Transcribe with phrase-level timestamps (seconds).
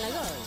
[0.00, 0.39] Charla Golf.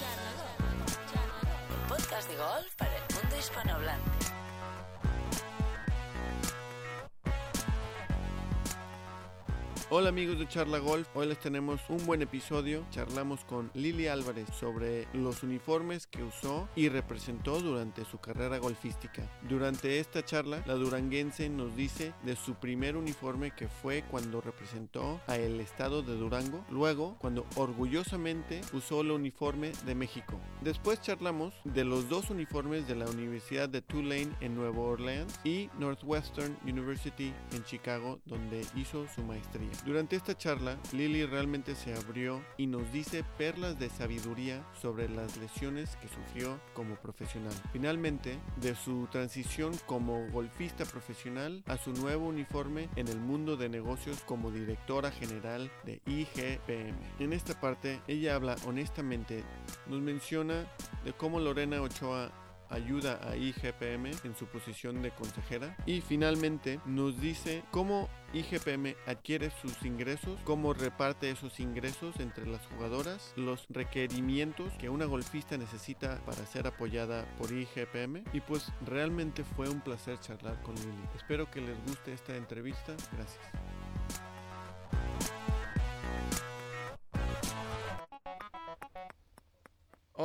[9.95, 12.83] Hola amigos de Charla Golf, hoy les tenemos un buen episodio.
[12.89, 19.21] Charlamos con Lili Álvarez sobre los uniformes que usó y representó durante su carrera golfística.
[19.47, 25.21] Durante esta charla, la duranguense nos dice de su primer uniforme que fue cuando representó
[25.27, 30.39] a el estado de Durango, luego cuando orgullosamente usó el uniforme de México.
[30.61, 35.69] Después charlamos de los dos uniformes de la Universidad de Tulane en Nueva Orleans y
[35.77, 39.69] Northwestern University en Chicago donde hizo su maestría.
[39.85, 45.35] Durante esta charla, Lily realmente se abrió y nos dice perlas de sabiduría sobre las
[45.35, 47.53] lesiones que sufrió como profesional.
[47.73, 53.67] Finalmente, de su transición como golfista profesional a su nuevo uniforme en el mundo de
[53.67, 56.95] negocios como directora general de IGPM.
[57.19, 59.43] En esta parte, ella habla honestamente,
[59.87, 60.65] nos menciona
[61.03, 62.31] de cómo Lorena Ochoa
[62.73, 65.75] ayuda a IGPM en su posición de consejera.
[65.85, 72.65] Y finalmente nos dice cómo IGPM adquiere sus ingresos, cómo reparte esos ingresos entre las
[72.67, 78.23] jugadoras, los requerimientos que una golfista necesita para ser apoyada por IGPM.
[78.33, 81.07] Y pues realmente fue un placer charlar con Lili.
[81.15, 82.95] Espero que les guste esta entrevista.
[83.11, 83.82] Gracias.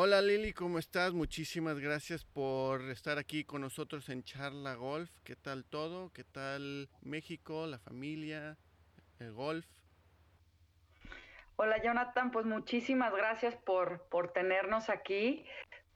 [0.08, 1.12] Hola Lili, ¿cómo estás?
[1.12, 5.10] Muchísimas gracias por estar aquí con nosotros en Charla Golf.
[5.22, 6.10] ¿Qué tal todo?
[6.14, 8.56] ¿Qué tal México, la familia,
[9.18, 9.66] el golf?
[11.56, 15.44] Hola Jonathan, pues muchísimas gracias por, por tenernos aquí.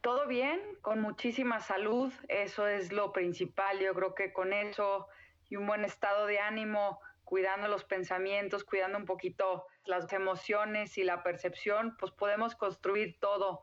[0.02, 3.80] Todo bien, con muchísima salud, eso es lo principal.
[3.80, 5.08] Yo creo que con eso
[5.48, 11.02] y un buen estado de ánimo, cuidando los pensamientos, cuidando un poquito las emociones y
[11.02, 13.62] la percepción, pues podemos construir todo,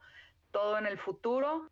[0.52, 1.70] todo en el futuro.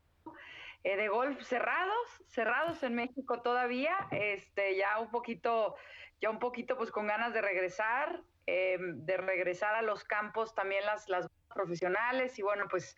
[0.84, 5.76] Eh, de golf cerrados, cerrados en México todavía, este, ya un poquito,
[6.22, 10.86] ya un poquito pues con ganas de regresar, em, de regresar a los campos también
[10.86, 12.96] las, las profesionales y bueno pues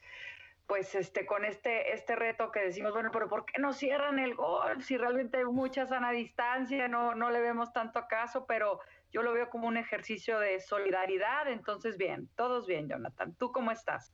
[0.68, 4.36] pues este con este este reto que decimos bueno pero por qué no cierran el
[4.36, 8.80] golf si realmente hay mucha sana distancia no no le vemos tanto acaso pero
[9.12, 11.48] yo lo veo como un ejercicio de solidaridad.
[11.48, 13.36] Entonces bien todos bien Jonathan.
[13.36, 14.14] Tú cómo estás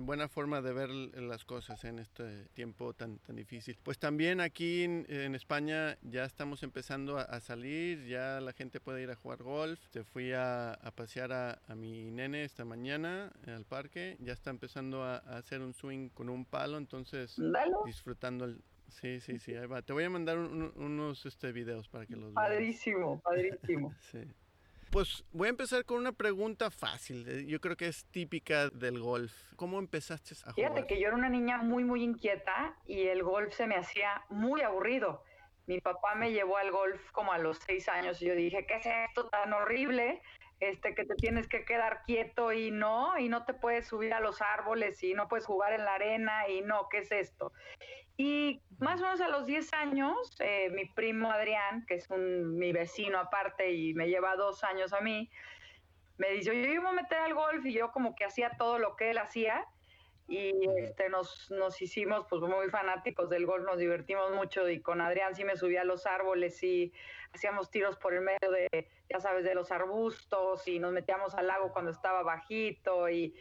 [0.00, 3.78] buena forma de ver las cosas en este tiempo tan, tan difícil.
[3.82, 9.10] Pues también aquí en, España ya estamos empezando a, salir, ya la gente puede ir
[9.10, 9.80] a jugar golf.
[9.90, 15.16] Se fui a, pasear a, mi nene esta mañana al parque, ya está empezando a,
[15.18, 17.36] hacer un swing con un palo, entonces
[17.84, 18.62] disfrutando el...
[18.88, 19.80] Sí, sí, sí, ahí va.
[19.80, 22.34] Te voy a mandar unos este, videos para que los veas.
[22.34, 23.94] Padrísimo, padrísimo.
[24.00, 24.20] sí.
[24.92, 27.26] Pues voy a empezar con una pregunta fácil.
[27.26, 29.32] Eh, yo creo que es típica del golf.
[29.56, 30.54] ¿Cómo empezaste a jugar?
[30.54, 34.22] Fíjate que yo era una niña muy, muy inquieta y el golf se me hacía
[34.28, 35.24] muy aburrido.
[35.66, 38.76] Mi papá me llevó al golf como a los seis años y yo dije, ¿qué
[38.76, 40.20] es esto tan horrible?
[40.62, 44.20] este, que te tienes que quedar quieto y no, y no te puedes subir a
[44.20, 47.52] los árboles y no puedes jugar en la arena y no, ¿qué es esto?
[48.16, 52.58] Y más o menos a los 10 años, eh, mi primo Adrián, que es un,
[52.58, 55.30] mi vecino aparte y me lleva dos años a mí,
[56.18, 58.96] me dice, yo iba a meter al golf y yo como que hacía todo lo
[58.96, 59.66] que él hacía
[60.28, 65.00] y este nos, nos hicimos pues muy fanáticos del golf, nos divertimos mucho y con
[65.00, 66.92] Adrián sí me subía a los árboles y
[67.32, 71.48] hacíamos tiros por el medio de, ya sabes, de los arbustos y nos metíamos al
[71.48, 73.34] lago cuando estaba bajito y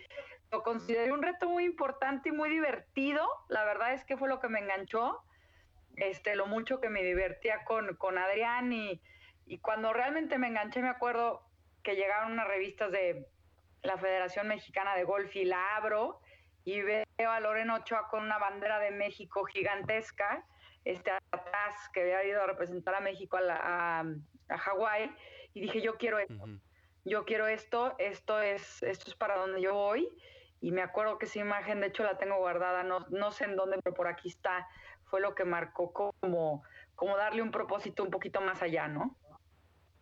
[0.52, 4.40] lo consideré un reto muy importante y muy divertido, la verdad es que fue lo
[4.40, 5.24] que me enganchó,
[5.96, 9.02] este, lo mucho que me divertía con, con Adrián y,
[9.46, 11.42] y cuando realmente me enganché me acuerdo
[11.84, 13.28] que llegaron unas revistas de
[13.82, 16.20] la Federación Mexicana de Golf y la abro
[16.64, 20.46] y veo a Lorena Ochoa con una bandera de México gigantesca,
[20.86, 24.04] este atrás, que había ido a representar a México a,
[24.50, 25.12] a, Hawái,
[25.54, 26.46] y dije, yo quiero esto,
[27.06, 30.10] yo quiero esto, esto es, esto es para donde yo voy,
[30.62, 33.56] y me acuerdo que esa imagen, de hecho la tengo guardada, no, no sé en
[33.56, 34.68] dónde, pero por aquí está,
[35.06, 36.64] fue lo que marcó como,
[36.96, 39.18] como darle un propósito un poquito más allá, ¿no?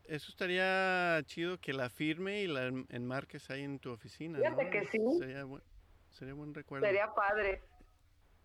[0.03, 4.39] Eso estaría chido que la firme y la enmarques ahí en tu oficina.
[4.39, 5.00] Fíjate que sí.
[5.19, 5.65] Sería bueno.
[6.09, 6.85] Sería buen recuerdo.
[6.85, 7.61] Sería padre.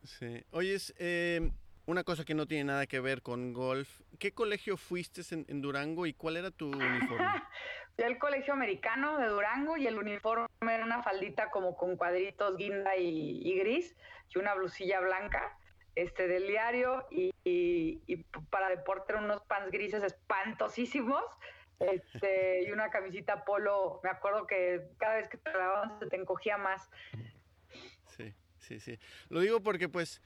[0.02, 0.44] Sí.
[0.50, 1.50] Oye, eh,
[1.86, 4.00] una cosa que no tiene nada que ver con golf.
[4.18, 7.26] ¿Qué colegio fuiste en, Durango y cuál era tu uniforme?
[7.96, 12.56] Fui al colegio americano de Durango y el uniforme era una faldita como con cuadritos
[12.56, 13.94] guinda y, gris
[14.34, 15.56] y una blusilla blanca
[15.94, 17.32] este del diario y,
[18.50, 21.22] para deporte unos pants grises espantosísimos
[21.78, 24.00] este, y una camisita polo.
[24.02, 25.50] Me acuerdo que cada vez que te
[26.00, 26.90] se te encogía más.
[28.58, 28.98] sí, sí.
[29.28, 30.20] Lo digo porque pues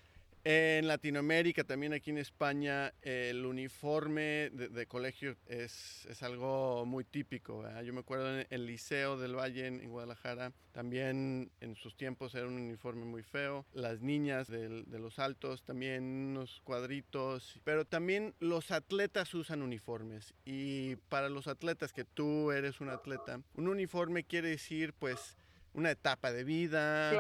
[0.44, 7.64] en Latinoamérica, también aquí en España, el uniforme de, colegio es, es, algo muy típico.
[7.82, 12.46] Yo me acuerdo en el Liceo del Valle en, Guadalajara, también en sus tiempos era
[12.46, 13.66] un uniforme muy feo.
[13.72, 20.34] Las niñas de, de los altos también unos cuadritos, pero también los atletas usan uniformes.
[20.44, 25.36] Y para los atletas, que tú eres un atleta, un uniforme quiere decir pues
[25.78, 27.12] una etapa de vida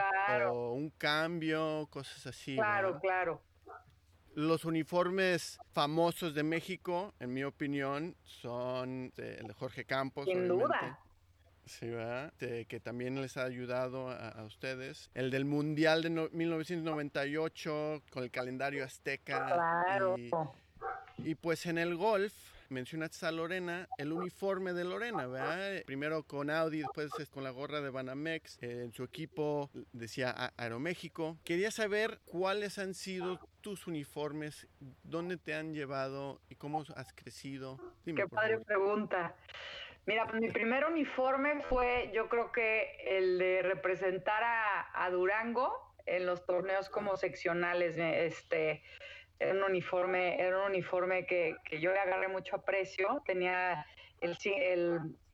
[0.50, 2.56] o un cambio, cosas así.
[2.56, 3.40] Claro, claro.
[4.34, 10.26] Los uniformes famosos de México, en mi opinión, son el de Jorge Campos.
[10.26, 10.98] Sin duda.
[11.64, 12.32] Sí, ¿verdad?
[12.38, 15.10] que también les ha ayudado a, ustedes.
[15.14, 19.46] El del Mundial de 1998 con el calendario azteca.
[19.46, 20.16] Claro.
[21.18, 22.32] y pues en el golf,
[22.68, 25.82] mencionaste a Lorena, el uniforme de Lorena, ¿verdad?
[25.86, 31.36] Primero con Audi, después con la gorra de Banamex, eh, en su equipo decía Aeroméxico.
[31.44, 34.68] Quería saber cuáles han sido tus uniformes,
[35.02, 37.78] dónde te han llevado y cómo has crecido.
[38.04, 39.34] Qué padre pregunta.
[40.06, 45.88] Mira, pues mi primer uniforme fue, yo creo que el de representar a, a Durango
[46.06, 47.96] en los torneos como seccionales.
[47.98, 48.82] Este,
[49.40, 53.22] era un uniforme, era un uniforme que, yo le agarré mucho aprecio.
[53.24, 53.86] Tenía
[54.20, 54.36] el,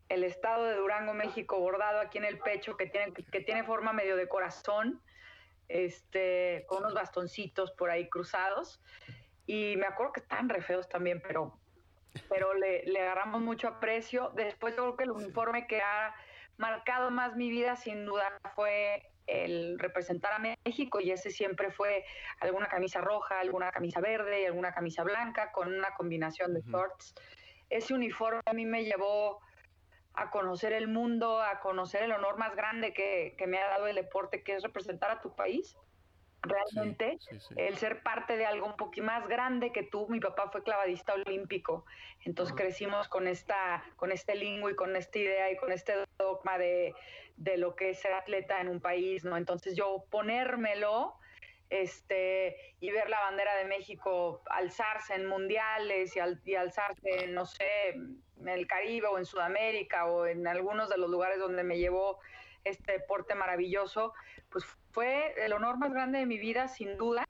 [0.08, 3.92] el, estado de Durango, México, bordado aquí en el pecho, que tiene, que tiene forma
[3.92, 5.00] medio de corazón,
[5.68, 8.82] este, con unos bastoncitos por ahí cruzados.
[9.46, 11.58] Y me acuerdo que estaban re feos también, pero,
[12.28, 14.32] pero le, le agarramos mucho aprecio.
[14.34, 16.14] Después yo creo que el uniforme que ha
[16.58, 22.04] marcado más mi vida, sin duda, fue el representar a México y ese siempre fue
[22.40, 27.14] alguna camisa roja, alguna camisa verde y alguna camisa blanca con una combinación de shorts.
[27.70, 29.40] Ese uniforme a mí me llevó
[30.14, 33.96] a conocer el mundo, a conocer el honor más grande que, me ha dado el
[33.96, 35.76] deporte, que es representar a tu país.
[36.42, 37.18] Realmente,
[37.56, 41.14] el ser parte de algo un poquito más grande que tú, mi papá fue clavadista
[41.14, 41.86] olímpico,
[42.26, 46.58] entonces crecimos con esta, con este lingüe y con esta idea y con este dogma
[46.58, 46.94] de,
[47.36, 49.36] de lo que es ser atleta en un país, ¿no?
[49.36, 51.14] Entonces yo ponérmelo
[51.70, 57.88] este, y ver la bandera de México alzarse en mundiales y, y alzarse, no sé,
[57.88, 62.20] en el Caribe o en Sudamérica o en algunos de los lugares donde me llevó
[62.64, 64.14] este deporte maravilloso,
[64.50, 67.26] pues fue el honor más grande de mi vida, sin duda.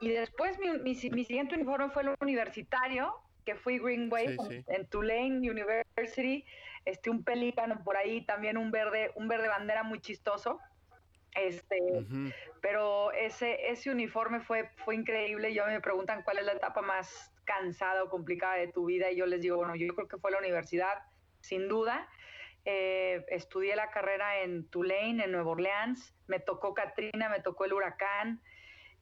[0.00, 5.50] Y después mi, mi, siguiente uniforme fue el universitario, que fui Green Wave en Tulane
[5.50, 6.44] University
[6.84, 10.60] este, un pelícano por ahí, también un verde, un verde bandera muy chistoso.
[11.34, 11.78] Este,
[12.60, 15.54] pero ese, ese uniforme fue, fue increíble.
[15.54, 19.16] Yo me preguntan cuál es la etapa más cansada o complicada de tu vida y
[19.16, 21.02] yo les digo, bueno, yo creo que fue la universidad,
[21.40, 22.08] sin duda.
[22.64, 26.14] Eh, estudié la carrera en Tulane, en Nueva Orleans.
[26.26, 28.42] Me tocó Katrina, me tocó el huracán.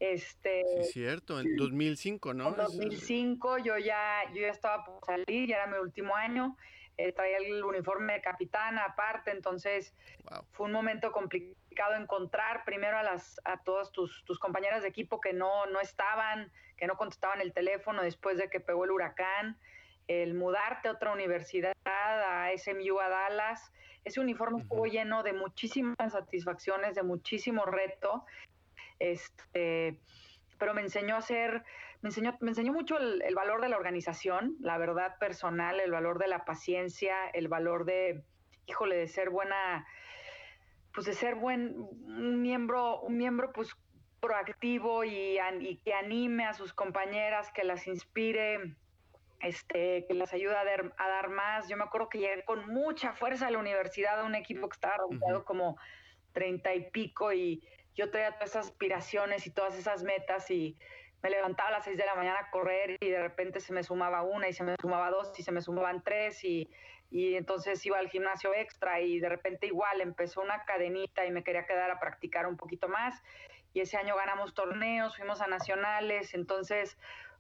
[0.01, 2.49] Este, sí, cierto, en 2005, ¿no?
[2.49, 6.57] En 2005 yo ya, yo ya estaba por salir, ya era mi último año.
[6.97, 9.95] Eh, traía el uniforme de capitana aparte, entonces
[10.51, 15.21] fue un momento complicado encontrar primero a las a todas tus, tus compañeras de equipo
[15.21, 19.57] que no, no estaban, que no contestaban el teléfono después de que pegó el huracán,
[20.09, 23.71] el mudarte a otra universidad, a SMU, a Dallas.
[24.05, 28.25] Ese uniforme estuvo lleno de muchísimas satisfacciones, de muchísimo reto.
[28.99, 29.99] Este,
[30.59, 31.65] pero me enseñó a ser
[32.01, 36.19] me enseñó, me enseñó mucho el, valor de la organización, la verdad personal, el valor
[36.19, 38.23] de la paciencia, el valor de,
[38.67, 39.85] híjole, de ser buena,
[40.95, 43.77] pues de ser buen un miembro, un miembro pues
[44.21, 45.39] proactivo y,
[45.85, 48.77] que anime a sus compañeras, que las inspire,
[49.41, 51.69] este, que las ayude a dar, a dar más.
[51.69, 54.75] Yo me acuerdo que llegué con mucha fuerza a la universidad a un equipo que
[54.75, 55.77] estaba rodeado como
[56.33, 57.61] treinta y pico y
[57.99, 60.77] yo traía todas esas aspiraciones y todas esas metas y
[61.21, 63.83] me levantaba a las 6 de la mañana a correr y de repente se me
[63.83, 66.71] sumaba una y se me sumaba dos y se me sumaban tres y,
[67.11, 71.43] y entonces iba al gimnasio extra y de repente igual empezó una cadenita y me
[71.43, 73.21] quería quedar a practicar un poquito más
[73.75, 76.97] y ese año ganamos torneos, fuimos a nacionales, entonces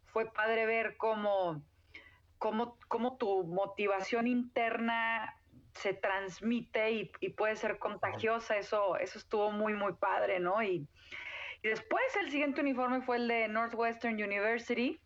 [0.07, 1.62] fue padre ver cómo,
[2.38, 5.38] cómo, cómo tu motivación interna
[5.78, 10.62] se transmite y, y, puede ser contagiosa, eso, eso estuvo muy, muy padre, ¿no?
[10.62, 10.87] Y,
[11.62, 15.00] y después el siguiente uniforme fue el de Northwestern University,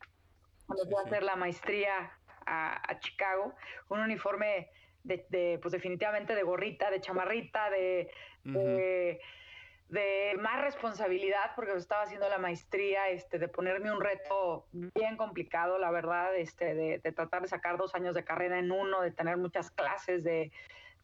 [0.66, 2.12] cuando fui a hacer la maestría
[2.46, 3.54] a, Chicago.
[3.88, 4.68] Un uniforme
[5.04, 8.10] de, pues definitivamente de gorrita, de chamarrita, de,
[8.44, 9.20] de,
[10.38, 15.90] más responsabilidad, porque estaba haciendo la maestría, este, de ponerme un reto bien complicado, la
[15.90, 19.36] verdad, este, de, de tratar de sacar dos años de carrera en uno, de tener
[19.36, 20.50] muchas clases, de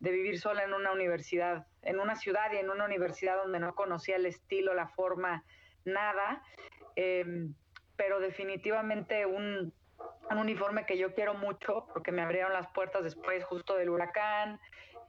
[0.00, 3.74] de vivir sola en una universidad, en una ciudad y en una universidad donde no
[3.74, 5.44] conocía el estilo, la forma,
[5.84, 6.42] nada.
[6.94, 7.54] Em,
[7.96, 9.72] pero definitivamente un,
[10.30, 14.60] uniforme que yo quiero mucho porque me abrieron las puertas después justo del huracán,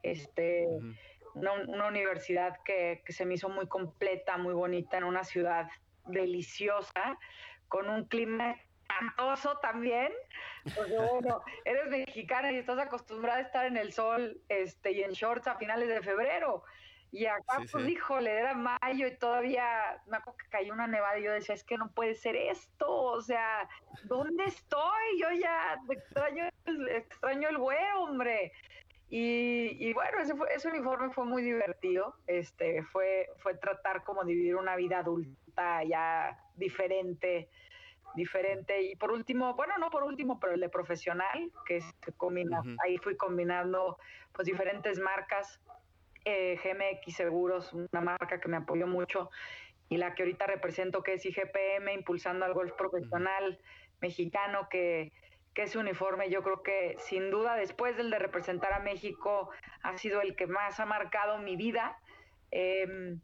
[0.02, 0.68] este,
[1.36, 5.70] una, universidad que, que, se me hizo muy completa, muy bonita, en una ciudad
[6.06, 7.18] deliciosa,
[7.68, 8.56] con un clima
[8.90, 10.12] espantoso también.
[10.76, 15.12] Porque bueno, eres mexicana y estás acostumbrada a estar en el sol este, y en
[15.12, 16.64] shorts a finales de febrero.
[17.12, 21.24] Y acá, pues, híjole, era mayo y todavía me acuerdo que cayó una nevada y
[21.24, 23.68] yo decía, es que no puede ser esto, o sea,
[24.04, 25.20] ¿dónde estoy?
[25.20, 26.48] Yo ya extraño,
[26.92, 28.52] extraño el güero, hombre.
[29.12, 34.34] Y, bueno, ese, fue, ese uniforme fue muy divertido, este, fue, fue tratar como de
[34.34, 37.50] vivir una vida adulta ya diferente,
[38.16, 38.84] diferente.
[38.84, 42.98] Y por último, bueno, no por último, pero el de profesional, que se combina, ahí
[43.00, 43.98] fui combinando
[44.32, 45.60] pues diferentes marcas,
[46.26, 49.32] eh, GMX Seguros, una marca que me apoyó mucho,
[49.90, 53.60] y la que ahorita represento, que es IGPM, impulsando al golf profesional
[54.02, 55.12] mexicano, que,
[55.54, 59.50] que ese uniforme yo creo que sin duda después del de representar a México
[59.82, 61.98] ha sido el que más ha marcado mi vida.
[62.52, 63.20] Em,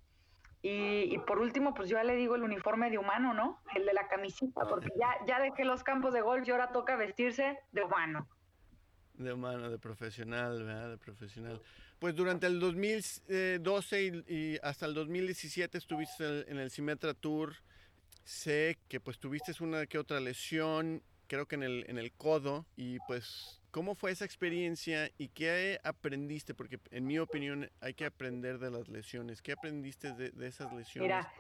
[0.68, 3.62] y, por último, pues yo ya le digo el uniforme de humano, ¿no?
[3.76, 6.96] El de la camisita, porque ya, ya dejé los campos de golf y ahora toca
[6.96, 8.28] vestirse de humano.
[9.14, 10.90] De humano, de profesional, ¿verdad?
[10.90, 11.62] De profesional.
[12.00, 17.54] Pues durante el 2012 y, hasta el 2017 estuviste en el Simetra Tour.
[18.24, 22.66] Sé que pues tuviste una que otra lesión, creo que en el, en el codo,
[22.76, 26.54] y pues ¿Cómo fue esa experiencia y qué aprendiste?
[26.54, 29.42] Porque en mi opinión hay que aprender de las lesiones.
[29.42, 31.10] ¿Qué aprendiste de, esas lesiones?
[31.10, 31.34] Mira,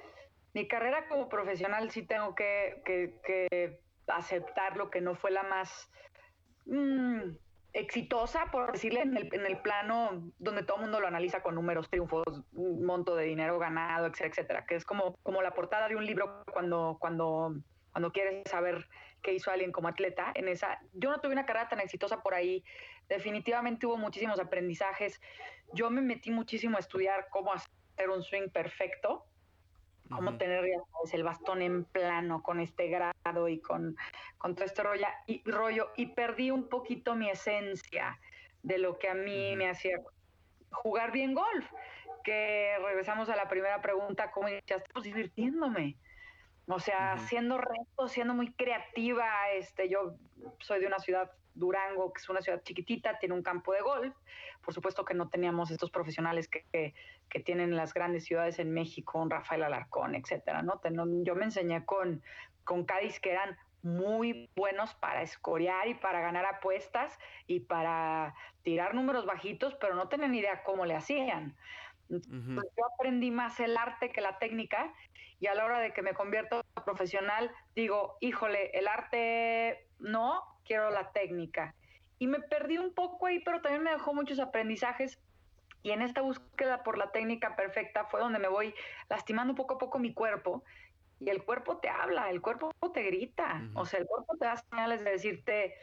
[0.53, 5.89] mi carrera como profesional sí tengo que, que, aceptar lo que no fue la más
[6.65, 7.37] mm,
[7.71, 11.55] exitosa, por decirle, en el, en el plano donde todo el mundo lo analiza con
[11.55, 15.87] números, triunfos, un monto de dinero ganado, etcétera, etcétera, que es como, como la portada
[15.87, 17.55] de un libro cuando, cuando,
[17.93, 18.89] cuando quieres saber
[19.25, 20.31] que hizo alguien como atleta.
[20.35, 22.63] En esa, yo no tuve una carrera tan exitosa por ahí.
[23.09, 25.19] Definitivamente hubo muchísimos aprendizajes.
[25.73, 29.25] Yo me metí muchísimo a estudiar cómo hacer un swing perfecto,
[30.11, 30.63] cómo tener
[31.11, 33.97] el bastón en plano con este grado y con,
[34.37, 35.91] con todo este rollo y, rollo.
[35.95, 38.19] Y perdí un poquito mi esencia
[38.61, 39.97] de lo que a mí me hacía
[40.69, 41.65] jugar bien golf.
[42.23, 44.87] Que regresamos a la primera pregunta, ¿cómo iniciaste?
[44.93, 45.97] Pues divirtiéndome
[46.67, 49.51] o sea, haciendo retos, siendo muy creativa.
[49.53, 50.15] Este, yo
[50.59, 54.15] soy de una ciudad, Durango, que es una ciudad chiquitita, tiene un campo de golf.
[54.63, 56.93] Por supuesto que no teníamos estos profesionales que,
[57.29, 60.81] que, tienen las grandes ciudades en México, un Rafael Alarcón, etcétera, ¿no?
[61.23, 62.23] Yo me enseñé con,
[62.63, 68.95] con Cádiz que eran muy buenos para escorear y para ganar apuestas y para tirar
[68.95, 71.55] números bajitos, pero no tenían idea cómo le hacían.
[72.09, 74.91] yo aprendí más el arte que la técnica
[75.39, 80.89] y a la hora de que me convierto profesional, digo, híjole, el arte no, quiero
[80.89, 81.75] la técnica.
[82.19, 85.19] Y me perdí un poco ahí, pero también me dejó muchos aprendizajes.
[85.83, 88.73] Y en esta búsqueda por la técnica perfecta fue donde me voy
[89.09, 90.63] lastimando poco a poco mi cuerpo.
[91.19, 93.61] Y el cuerpo te habla, el cuerpo te grita.
[93.75, 95.75] O sea, el cuerpo te da señales de decirte,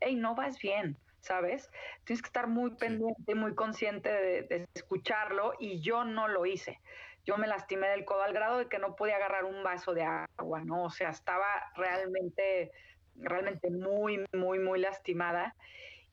[0.00, 1.70] hey, no vas bien, ¿sabes?
[2.04, 5.54] Tienes que estar muy pendiente, muy consciente de, de escucharlo.
[5.58, 6.78] Y yo no lo hice
[7.28, 10.02] yo me lastimé del codo al grado de que no podía agarrar un vaso de
[10.02, 10.84] agua, ¿no?
[10.84, 12.72] O sea, estaba realmente,
[13.16, 15.54] realmente muy, muy, muy lastimada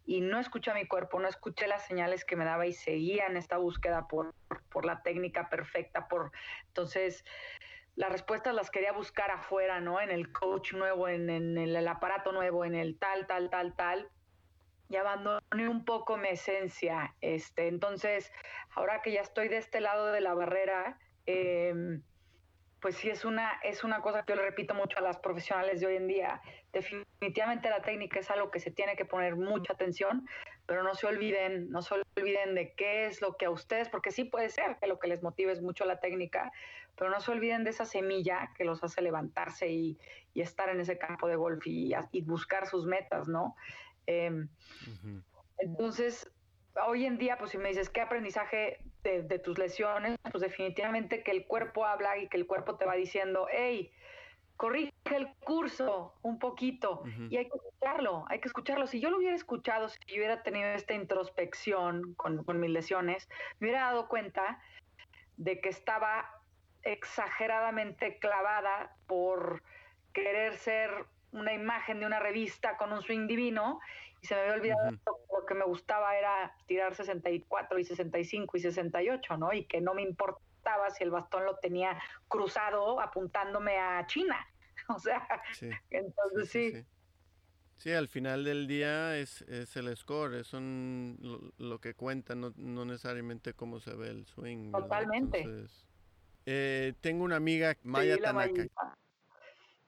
[0.06, 3.28] y no escuché a mi cuerpo, no escuché las señales que me daba y seguía
[3.28, 4.36] en esta búsqueda por,
[4.70, 6.34] por la técnica perfecta, por
[6.68, 7.24] entonces
[7.96, 10.02] las respuestas las quería buscar afuera, ¿no?
[10.02, 14.10] En el coach nuevo, en, en el aparato nuevo, en el tal, tal, tal, tal,
[14.90, 17.16] y abandoné un poco mi esencia.
[17.22, 18.34] Este, entonces,
[18.76, 22.02] ahora que ya estoy de este lado de la barrera, Em,
[22.86, 25.80] pues sí es una, es una cosa que yo le repito mucho a las profesionales
[25.80, 26.40] de hoy en día.
[26.72, 30.28] Definitivamente la técnica es algo que se tiene que poner mucha atención,
[30.68, 34.12] pero no se olviden, no se olviden de qué es lo que a ustedes, porque
[34.12, 36.52] sí puede ser que lo que les motive es mucho la técnica,
[36.96, 39.98] pero no se olviden de esa semilla que los hace levantarse y,
[40.36, 43.56] estar en ese campo de golf y, buscar sus metas, ¿no?
[44.06, 44.48] Em,
[45.58, 46.30] entonces,
[46.86, 50.18] hoy en día, pues si me dices, ¿qué aprendizaje de, tus lesiones?
[50.32, 53.92] Pues definitivamente que el cuerpo habla y que el cuerpo te va diciendo, hey,
[54.58, 58.88] corrige el curso un poquito y hay que escucharlo, hay que escucharlo.
[58.88, 63.30] Si yo lo hubiera escuchado, si yo hubiera tenido esta introspección con, con mis lesiones,
[63.60, 64.60] me hubiera dado cuenta
[65.38, 66.42] de que estaba
[66.84, 69.62] exageradamente clavada por
[70.14, 73.80] querer ser una imagen de una revista con un swing divino
[74.26, 79.38] se me había olvidado lo que me gustaba era tirar 64 y 65 y 68,
[79.38, 79.54] ¿no?
[79.54, 84.38] Y que no me importaba si el bastón lo tenía cruzado apuntándome a China.
[84.88, 85.28] O sea,
[85.90, 86.86] entonces sí.
[87.76, 92.86] sí, al final del día es, es el score, es lo, que cuenta, no, no,
[92.86, 94.74] necesariamente cómo se ve el swing.
[94.74, 95.44] Totalmente.
[96.46, 98.68] Eh, tengo una amiga, Maya Tanaka.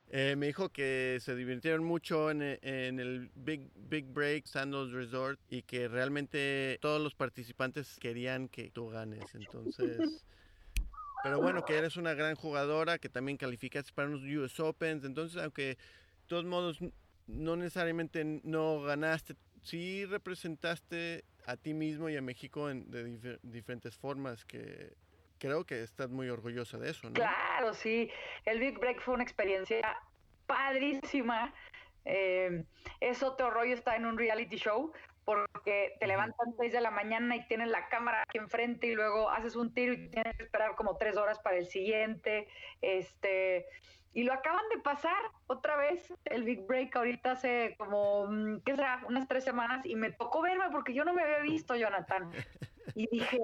[0.10, 5.40] Eh, me dijo que se divirtieron mucho en, e, el Big, Big Break Sandals Resort
[5.50, 9.36] y que realmente todos los participantes querían que tú ganes.
[9.36, 10.24] Entonces,
[11.24, 15.04] pero bueno, que eres una gran jugadora, que también calificaste para unos US Opens.
[15.04, 15.78] Entonces, aunque de
[16.28, 16.80] todos modos
[17.28, 23.96] no necesariamente no ganaste, sí representaste a ti mismo y a México en, de diferentes
[23.98, 24.94] formas que
[25.38, 27.13] creo que estás muy orgullosa de eso, ¿no?
[27.13, 28.10] Claro, sí.
[28.46, 29.98] El Big Break fue una experiencia
[30.46, 31.53] padrísima.
[32.06, 32.63] Eh,
[33.01, 34.94] es otro rollo estar en un reality show
[35.25, 39.29] porque te levantan 6 de la mañana y tienes la cámara aquí enfrente y luego
[39.29, 42.48] haces un tiro y tienes que esperar como tres horas para el siguiente.
[42.82, 43.65] Este,
[44.13, 45.17] y lo acaban de pasar
[45.48, 49.03] otra vez el Big Break ahorita hace como, mm, ¿qué será?
[49.10, 52.32] Unas tres semanas y me tocó verme porque yo no me había visto, Jonathan.
[52.96, 53.39] Y dije,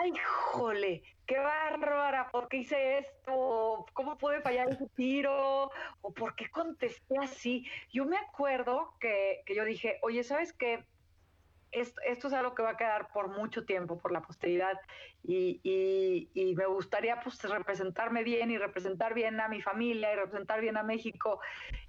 [0.00, 0.12] ay,
[0.52, 3.86] jole, qué bárbara, ¿por qué hice esto?
[3.92, 5.70] ¿Cómo pude fallar ese tiro?
[6.00, 7.66] ¿O por qué contesté así?
[7.92, 10.84] Yo me acuerdo que, que yo dije, oye, ¿sabes qué?
[11.72, 14.78] Esto, es algo que va a quedar por mucho tiempo, por la posteridad,
[15.24, 20.76] y, me gustaría pues representarme bien y representar bien a mi familia y representar bien
[20.76, 21.40] a México.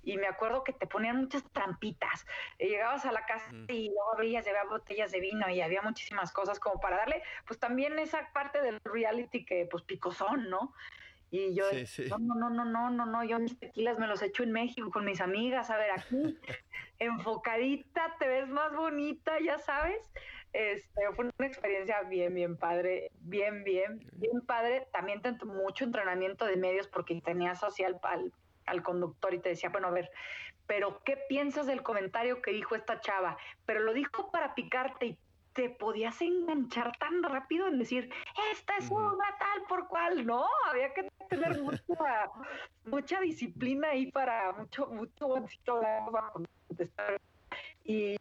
[0.03, 2.25] Y me acuerdo que te ponían muchas trampitas.
[2.59, 6.31] Eh, llegabas a la casa y luego veías, había botellas de vino y había muchísimas
[6.31, 10.73] cosas como para darle, pues también esa parte del reality que pues picosón, ¿no?
[11.35, 11.65] Y yo,
[12.19, 15.03] no, no, no, no, no, no, yo mis tequilas me los echo en México con
[15.03, 16.37] mis amigas, a ver, aquí,
[17.05, 20.11] enfocadita, te ves más bonita, ya sabes.
[20.53, 24.87] Este, fue una experiencia bien, bien padre, bien, bien, bien padre.
[24.91, 28.31] También mucho entrenamiento de medios porque tenía social al,
[28.65, 30.11] al conductor y te decía, bueno, a ver,
[30.67, 33.37] pero ¿qué piensas del comentario que dijo esta chava?
[33.65, 35.17] Pero lo dijo para picarte y
[35.53, 38.09] te podías enganchar tan rápido en decir,
[38.51, 42.31] esta es una tal por cual, no, había que tener mucha,
[42.85, 45.41] mucha disciplina ahí para mucho, mucho
[46.11, 46.31] para
[47.83, 48.15] Y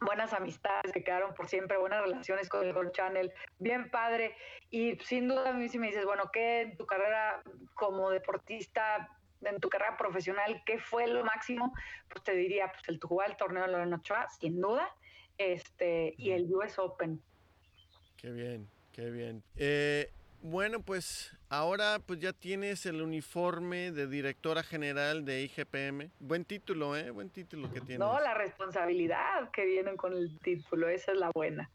[0.00, 4.36] buenas amistades que quedaron por siempre, buenas relaciones con el Gold Channel, bien padre.
[4.70, 7.42] Y sin duda a mí si me dices, bueno, ¿qué en tu carrera
[7.74, 9.08] como deportista,
[9.40, 11.72] en tu carrera profesional, qué fue lo máximo?
[12.08, 14.94] Pues te diría, pues el jugar el torneo de Lorena Ochoa, sin duda
[15.38, 17.20] este, y el US Open.
[18.16, 19.42] Qué bien, qué bien.
[19.56, 20.10] Eh,
[20.44, 26.10] bueno, pues ahora pues ya tienes el uniforme de directora general de IGPM.
[26.20, 27.10] Buen título, ¿eh?
[27.10, 28.00] Buen título que tienes.
[28.00, 31.70] No, la responsabilidad que viene con el título, esa es la buena.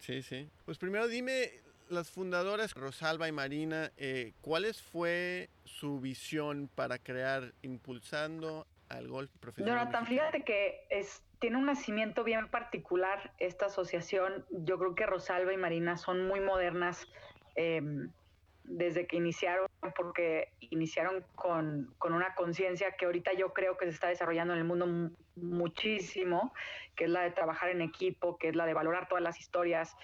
[0.00, 0.50] Sí, sí.
[0.64, 1.48] Pues primero dime,
[1.88, 9.30] las fundadoras Rosalba y Marina, eh, ¿cuáles fue su visión para crear Impulsando al Golf
[9.38, 9.78] Profesional?
[9.78, 14.44] Jonathan, fíjate que es tiene un nacimiento bien particular esta asociación.
[14.50, 17.08] Yo creo que Rosalba y Marina son muy modernas
[17.54, 18.10] em,
[18.64, 24.08] desde que iniciaron, porque iniciaron con, una conciencia que ahorita yo creo que se está
[24.08, 26.52] desarrollando en el mundo muchísimo,
[26.94, 29.96] que es la de trabajar en equipo, que es la de valorar todas las historias.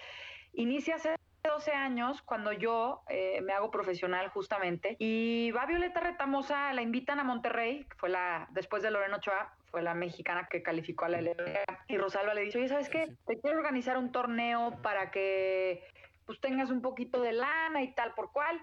[0.53, 6.73] Inicia hace 12 años cuando yo eh, me hago profesional justamente y va Violeta Retamosa,
[6.73, 10.61] la invitan a Monterrey, que fue la después de Loreno Ochoa, fue la mexicana que
[10.61, 11.63] calificó a la LLA.
[11.87, 13.13] Y Rosalba le dice, oye, ¿sabes qué?
[13.25, 15.83] Te quiero organizar un torneo para que
[16.27, 18.61] pues tengas un poquito de lana y tal por cual.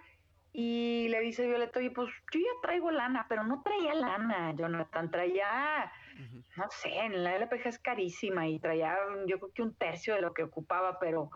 [0.53, 5.11] Y le dice Violeta, oye, pues yo ya traigo lana, pero no traía lana, Jonathan,
[5.11, 5.91] traía,
[6.57, 8.97] no sé, en la LPG es carísima y traía
[9.27, 11.31] yo creo que un tercio de lo que ocupaba, pero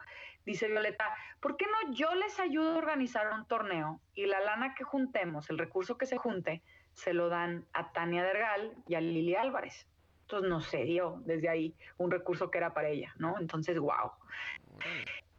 [0.46, 4.76] dice Violeta, ¿por qué no yo les ayudo a organizar un torneo y la lana
[4.76, 6.62] que juntemos, el recurso que se junte,
[6.92, 9.88] se lo dan a Tania Dergal y a Lili Álvarez.
[10.22, 13.36] Entonces no se dio desde ahí un recurso que era para ella, ¿no?
[13.40, 14.12] Entonces, wow.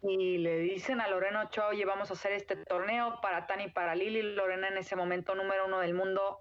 [0.02, 3.72] Y le dicen a Lorena Ochoa, oye, vamos a hacer este torneo para Tania y
[3.72, 4.22] para Lili.
[4.22, 6.40] Lorena en ese momento número uno del mundo,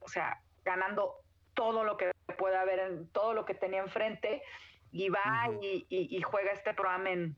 [0.00, 1.16] o sea, ganando
[1.54, 4.42] todo lo que puede haber, en, todo lo que tenía enfrente.
[4.92, 7.36] Y va y, juega este programa en,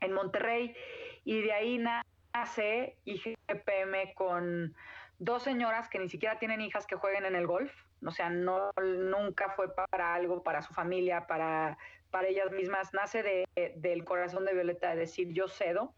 [0.00, 0.76] en Monterrey.
[1.24, 4.74] Y de ahí nace IGPM con
[5.18, 7.72] dos señoras que ni siquiera tienen hijas que jueguen en el golf,
[8.04, 11.78] o sea, no nunca fue para algo, para su familia, para,
[12.14, 15.92] para ellas mismas, nace de, del corazón de Violeta de decir yo cedo,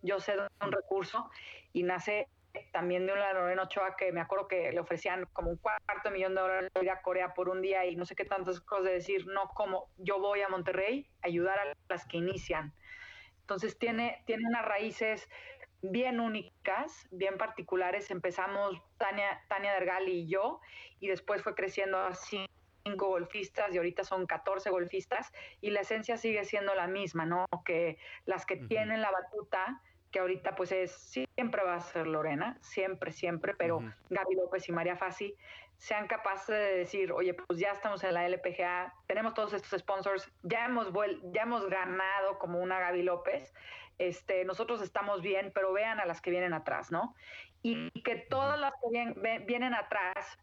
[0.00, 1.28] yo cedo un recurso
[1.74, 2.28] y nace
[2.72, 6.34] también de una Lorena Ochoa que me acuerdo que le ofrecían como un cuarto millón
[6.34, 8.92] de dólares ir a Corea por un día y no sé qué tantas cosas de
[8.92, 12.72] decir, no, como yo voy a Monterrey a ayudar a las que inician.
[13.40, 15.28] Entonces tiene, tiene unas raíces
[15.82, 18.10] bien únicas, bien particulares.
[18.10, 20.62] Empezamos Tania, Tania Dergal y yo,
[21.00, 22.46] y después fue creciendo así
[22.84, 27.46] cinco golfistas y ahorita son 14 golfistas y la esencia sigue siendo la misma, ¿no?
[27.64, 32.58] Que las que tienen la batuta, que ahorita pues es, siempre va a ser Lorena,
[32.60, 35.34] siempre, siempre, pero Gaby López y María Fassi
[35.78, 40.30] sean capaces de decir, oye, pues ya estamos en la LPGA, tenemos todos estos sponsors,
[40.42, 40.92] ya hemos,
[41.32, 43.52] ya hemos ganado como una Gaby López,
[43.98, 47.14] este, nosotros estamos bien, pero vean a las que vienen atrás, ¿no?
[47.62, 50.38] Y que todas las que vienen atrás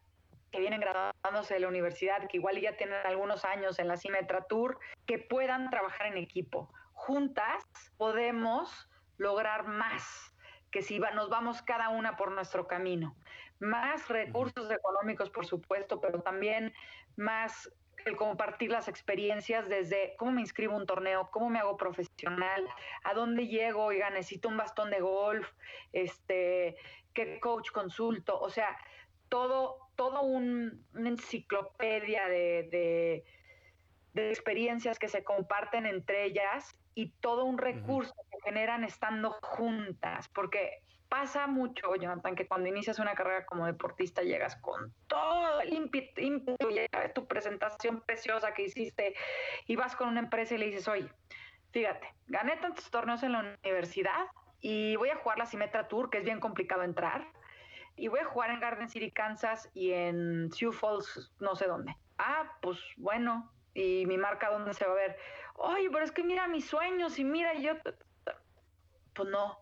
[0.51, 4.43] que vienen graduándose de la universidad, que igual ya tienen algunos años en la Simetra
[4.43, 6.71] Tour, que puedan trabajar en equipo.
[6.93, 7.63] Juntas
[7.97, 10.33] podemos lograr más
[10.71, 13.15] que si nos vamos cada una por nuestro camino.
[13.59, 16.73] Más recursos económicos, por supuesto, pero también
[17.15, 17.69] más
[18.05, 22.67] el compartir las experiencias desde cómo me inscribo a un torneo, cómo me hago profesional,
[23.03, 25.47] a dónde llego, oiga, necesito un bastón de golf,
[25.93, 26.75] este,
[27.13, 28.75] qué coach consulto, o sea,
[29.29, 33.23] todo, todo un, una enciclopedia de,
[34.15, 40.81] experiencias que se comparten entre ellas y todo un recurso que generan estando juntas, porque
[41.07, 46.57] pasa mucho, Jonathan, que cuando inicias una carrera como deportista llegas con todo el ímpetu,
[47.13, 49.13] tu presentación preciosa que hiciste
[49.67, 51.09] y vas con una empresa y le dices, oye,
[51.73, 54.25] fíjate, gané tantos torneos en la universidad
[54.61, 57.27] y voy a jugar la Simetra Tour, que es bien complicado entrar,
[58.01, 61.95] y voy a jugar en Garden City, Kansas y en Sioux Falls, no sé dónde.
[62.17, 65.17] Ah, pues bueno, y mi marca dónde se va a ver.
[65.53, 67.73] Oye, pero es que mira mis sueños y mira yo,
[69.13, 69.59] pues no,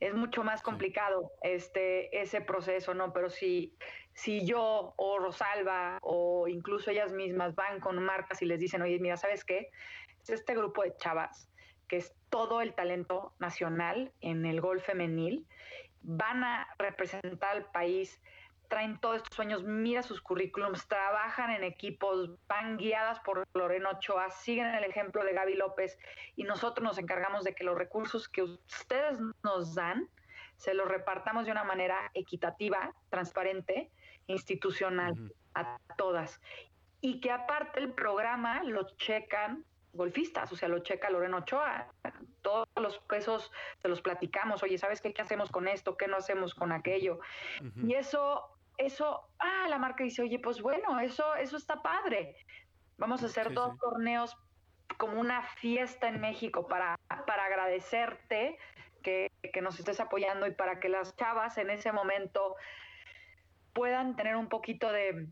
[0.00, 3.14] es mucho más complicado este ese proceso, ¿no?
[3.14, 3.74] Pero si,
[4.12, 8.98] si yo o Rosalba o incluso ellas mismas van con marcas y les dicen, oye,
[8.98, 9.70] mira, ¿sabes qué?
[10.20, 11.48] Es este grupo de chavas
[11.88, 15.46] que es todo el talento nacional en el golf femenil
[16.02, 18.20] van a representar al país,
[18.68, 24.30] traen todos estos sueños, mira sus currículums, trabajan en equipos, van guiadas por Loreno Ochoa,
[24.30, 25.98] siguen el ejemplo de Gaby López
[26.36, 30.08] y nosotros nos encargamos de que los recursos que ustedes nos dan
[30.56, 33.90] se los repartamos de una manera equitativa, transparente,
[34.26, 36.40] institucional a todas.
[37.00, 41.86] Y que aparte el programa lo checan golfistas, o sea, lo checa Loreno Ochoa.
[42.40, 45.96] Todos los pesos se los platicamos, oye, ¿sabes qué, qué hacemos con esto?
[45.96, 47.20] ¿Qué no hacemos con aquello?
[47.76, 52.36] Y eso, eso, ah, la marca dice, oye, pues bueno, eso, eso está padre.
[52.98, 54.36] Vamos a hacer dos torneos
[54.96, 58.58] como una fiesta en México para, para agradecerte
[59.02, 62.56] que, que nos estés apoyando y para que las chavas en ese momento
[63.72, 65.28] puedan tener un poquito de,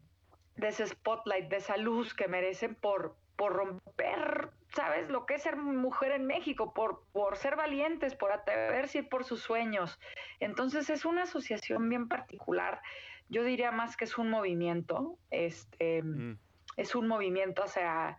[0.56, 5.08] de ese spotlight, de esa luz que merecen por, por romper, ¿sabes?
[5.08, 9.24] Lo que es ser mujer en México, por, por ser valientes, por atreverse y por
[9.24, 9.98] sus sueños.
[10.40, 12.82] Entonces es una asociación bien particular.
[13.30, 16.36] Yo diría más que es un movimiento, este, mm.
[16.76, 18.18] es un movimiento hacia,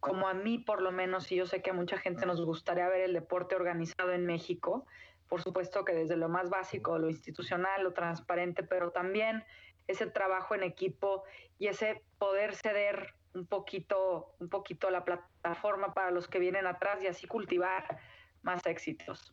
[0.00, 2.86] como a mí por lo menos, y yo sé que a mucha gente nos gustaría
[2.90, 4.84] ver el deporte organizado en México,
[5.30, 9.44] por supuesto que desde lo más básico, lo institucional, lo transparente, pero también
[9.86, 11.24] ese trabajo en equipo
[11.58, 17.02] y ese poder ceder un poquito, un poquito la plataforma para los que vienen atrás
[17.02, 17.98] y así cultivar
[18.42, 19.32] más éxitos.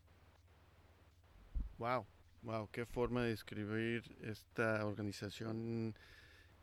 [1.78, 2.06] Wow,
[2.44, 5.96] wow, qué forma de describir esta organización.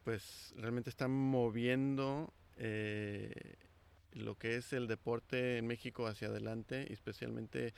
[0.05, 3.57] Pues realmente está moviendo eh,
[4.13, 7.75] lo que es el deporte en México hacia adelante, especialmente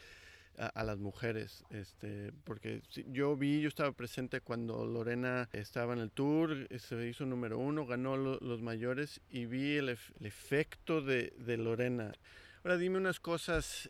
[0.58, 6.10] a, las mujeres, este, porque yo vi, yo estaba presente cuando Lorena estaba en el
[6.10, 12.12] tour, se hizo número uno, ganó los mayores y vi el, efecto de, Lorena.
[12.64, 13.88] Ahora dime unas cosas,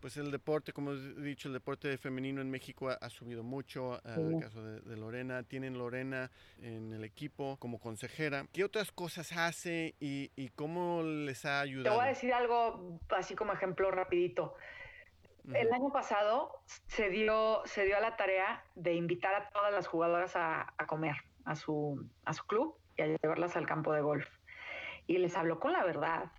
[0.00, 4.34] pues el deporte, como he dicho, el deporte femenino en México ha, subido mucho, en
[4.34, 6.30] el caso de, Lorena, tienen Lorena
[6.60, 8.46] en el equipo como consejera.
[8.52, 11.96] ¿Qué otras cosas hace y, y cómo les ha ayudado?
[11.96, 14.54] Te voy a decir algo así como ejemplo rapidito.
[15.54, 19.86] El año pasado se dio, se dio a la tarea de invitar a todas las
[19.86, 24.28] jugadoras a, comer a su, a su club y a llevarlas al campo de golf.
[25.06, 26.30] Y les habló con la verdad,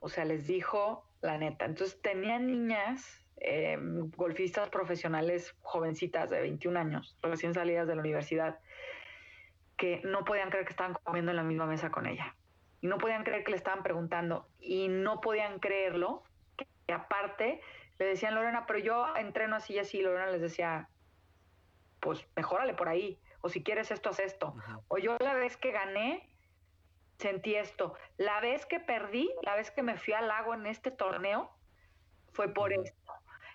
[0.00, 1.64] o sea, les dijo la neta.
[1.64, 8.60] Entonces tenían niñas, em, golfistas profesionales jovencitas de 21 años, recién salidas de la universidad,
[9.76, 12.34] que no podían creer que estaban comiendo en la misma mesa con ella.
[12.82, 14.46] Y no podían creer que le estaban preguntando.
[14.58, 16.22] Y no podían creerlo,
[16.56, 17.60] que aparte
[18.00, 20.00] le decían Lorena, pero yo entreno así y así.
[20.00, 20.88] Lorena les decía,
[22.00, 23.20] pues mejórale por ahí.
[23.42, 24.56] O si quieres esto, haz esto.
[24.88, 26.26] O yo la vez que gané,
[27.18, 27.94] sentí esto.
[28.16, 31.50] La vez que perdí, la vez que me fui al lago en este torneo,
[32.32, 33.12] fue por esto.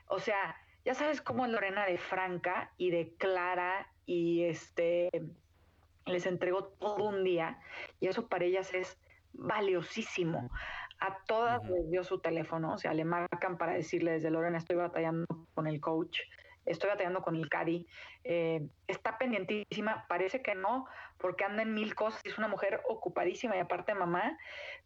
[0.09, 0.55] O sea,
[0.85, 5.09] ya sabes cómo Lorena de Franca y de Clara y este
[6.05, 7.59] les entregó todo un día
[7.99, 8.99] y eso para ellas es
[9.33, 10.51] valiosísimo.
[10.99, 14.77] A todas les dio su teléfono, o sea, le marcan para decirle desde Lorena estoy
[14.77, 16.19] batallando con el coach,
[16.65, 17.87] estoy batallando con el Cadi,
[18.23, 23.55] eh, está pendientísima, parece que no, porque anda en mil cosas, es una mujer ocupadísima
[23.55, 24.37] y aparte mamá,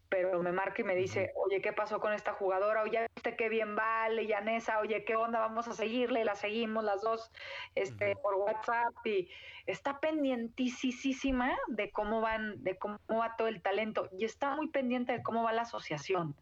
[0.10, 2.82] pero me marca y me dice, oye, ¿qué pasó con esta jugadora?
[2.82, 5.40] Oye, viste qué bien vale, Yanesa, oye, ¿qué onda?
[5.40, 7.32] Vamos a seguirle, la seguimos las dos
[7.76, 9.30] este, por WhatsApp y
[9.68, 15.14] está pendientísima de cómo van, de cómo va todo el talento y está muy pendiente
[15.14, 16.36] de cómo va la asociación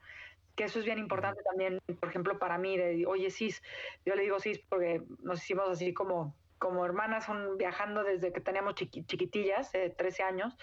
[0.57, 3.61] que eso es bien importante también, por ejemplo, para mí, de, oye, Cis,
[4.05, 8.41] yo le digo Cis porque nos hicimos así como como hermanas son viajando desde que
[8.41, 10.57] teníamos chiquitillas, eh, 13 años.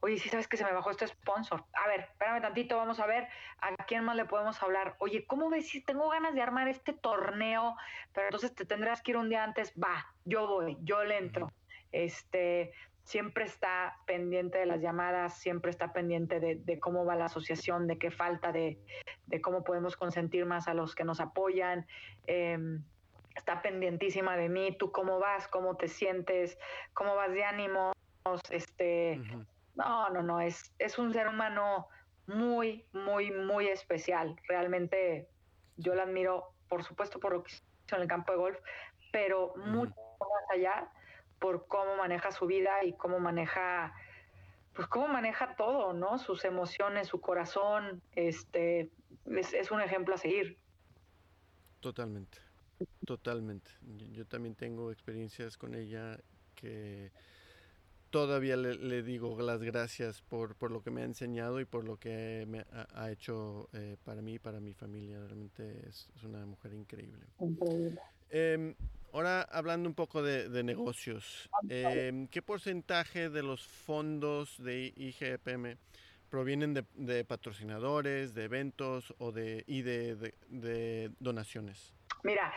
[0.00, 1.64] Oye, sí sabes que se me bajó este sponsor.
[1.72, 3.28] A ver, espérame tantito, vamos a ver
[3.60, 4.96] a quién más le podemos hablar.
[4.98, 7.76] Oye, ¿cómo ves si tengo ganas de armar este torneo?
[8.12, 9.72] Pero entonces te tendrás que ir un día antes.
[9.80, 11.52] Va, yo voy, yo le entro.
[11.92, 12.72] Este,
[13.06, 17.98] siempre está pendiente de las llamadas, siempre está pendiente de, cómo va la asociación, de
[17.98, 18.80] qué falta, de,
[19.26, 21.86] de, cómo podemos consentir más a los que nos apoyan.
[22.26, 22.58] Eh,
[23.36, 26.58] está pendientísima de mí, tú cómo vas, cómo te sientes,
[26.94, 27.92] cómo vas de ánimo,
[28.50, 29.22] este,
[29.76, 31.86] no, no, no, es, es un ser humano
[32.26, 34.34] muy, muy, muy especial.
[34.48, 35.28] Realmente
[35.76, 38.58] yo la admiro, por supuesto, por lo que hizo en el campo de golf,
[39.12, 40.90] pero mucho más allá
[41.38, 43.94] por cómo maneja su vida y cómo maneja,
[44.74, 46.18] pues cómo maneja todo, ¿no?
[46.18, 48.90] Sus emociones, su corazón, este,
[49.26, 50.58] es, es un ejemplo a seguir.
[51.80, 52.38] Totalmente.
[53.04, 53.70] Totalmente.
[54.12, 56.18] Yo, también tengo experiencias con ella
[56.54, 57.10] que
[58.10, 61.98] todavía le, digo las gracias por, por, lo que me ha enseñado y por lo
[61.98, 65.18] que me ha, hecho eh, para mí y para mi familia.
[65.20, 67.26] Realmente es, una mujer increíble.
[68.30, 68.74] Em,
[69.16, 75.78] ahora hablando un poco de, negocios, em, ¿qué porcentaje de los fondos de IGPM
[76.28, 81.94] provienen de, patrocinadores, de eventos o de, y de donaciones?
[82.24, 82.52] Mira,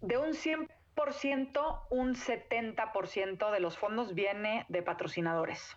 [0.00, 5.76] de un 100%, un 70% de los fondos viene de patrocinadores.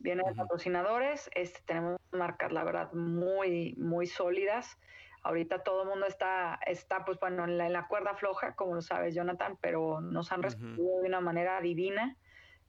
[0.00, 4.76] Viene de patrocinadores, este, tenemos marcas, la verdad, muy, muy sólidas.
[5.22, 9.14] Ahorita todo el mundo está, está pues bueno, en la, cuerda floja, como lo sabes,
[9.14, 12.16] Jonathan, pero nos han respondido de una manera divina.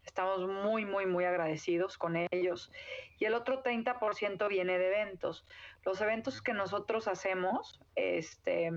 [0.05, 2.71] Estamos muy, muy, muy agradecidos con ellos.
[3.19, 5.45] Y el otro 30% viene de eventos.
[5.83, 8.71] Los eventos que nosotros hacemos, este,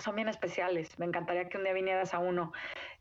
[0.00, 0.98] son bien especiales.
[0.98, 2.52] Me encantaría que un día vinieras a uno.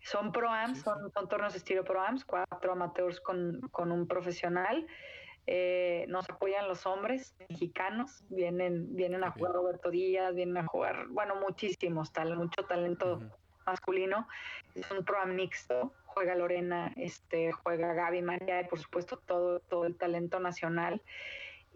[0.02, 4.86] Son pro-ams, son, torneos estilo pro-ams, cuatro amateurs con, un profesional.
[5.52, 11.08] Eh, nos apoyan los hombres mexicanos, vienen, vienen a jugar Roberto Díaz, vienen a jugar,
[11.08, 13.20] bueno, muchísimos, tal, mucho talento
[13.66, 14.28] masculino.
[14.76, 19.86] Es un pro-am mixto, juega Lorena, este, juega Gaby María y por supuesto todo, todo
[19.86, 21.02] el talento nacional.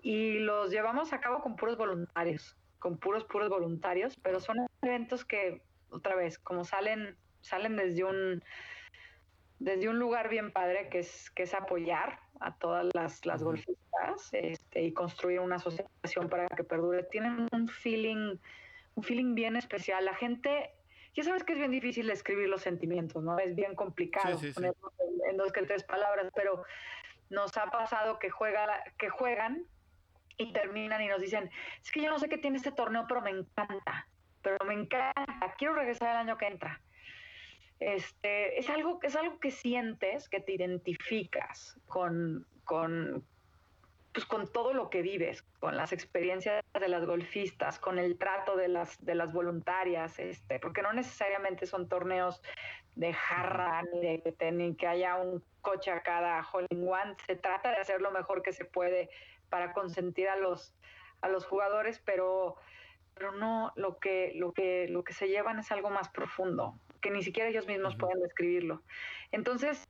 [0.03, 5.23] Y los llevamos a cabo con puros voluntarios con puros, puros voluntarios, pero son eventos
[5.23, 8.43] que, otra vez, como salen, salen desde un
[9.63, 14.33] desde un lugar bien padre que es, que es apoyar a todas las, las golfistas
[14.33, 17.03] este, y construir una asociación para que perdure.
[17.03, 18.35] Tienen un feeling,
[18.95, 20.03] un feeling bien especial.
[20.03, 20.71] La gente,
[21.15, 23.39] ya sabes que es bien difícil escribir los sentimientos, ¿no?
[23.39, 26.65] Es bien complicado en, dos que tres palabras, pero
[27.29, 29.65] nos ha pasado que, juega, que juegan
[30.37, 31.49] y terminan y nos dicen,
[31.81, 34.09] es que yo no sé qué tiene este torneo, pero me encanta,
[34.41, 36.81] pero me encanta, quiero regresar el año que entra.
[37.85, 43.25] Este, es algo, es algo que sientes, que te identificas con, con,
[44.13, 48.55] pues con todo lo que vives, con las experiencias de las golfistas, con el trato
[48.55, 52.41] de las, de las voluntarias, este, porque no necesariamente son torneos
[52.95, 57.35] de jarra ni de ni que haya un coche a cada hole in one, se
[57.35, 59.09] trata de hacer lo mejor que se puede
[59.49, 60.75] para consentir a los,
[61.21, 62.55] a los jugadores, pero,
[63.15, 67.11] pero no, lo que, lo, que, lo que se llevan es algo más profundo, que
[67.11, 68.81] ni siquiera ellos mismos pueden describirlo.
[69.31, 69.87] Entonces,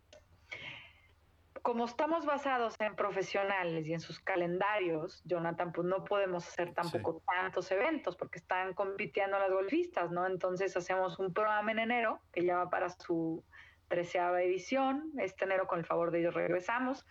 [1.63, 7.21] como estamos basados en profesionales y en sus calendarios, Jonathan, pues no podemos hacer tampoco
[7.25, 10.27] tantos eventos porque están compitiendo las golfistas, ¿no?
[10.27, 13.41] Entonces hacemos un programa en enero que ya va para su
[13.87, 15.11] treceava edición.
[15.17, 17.07] Este enero, con el favor de ellos, regresamos.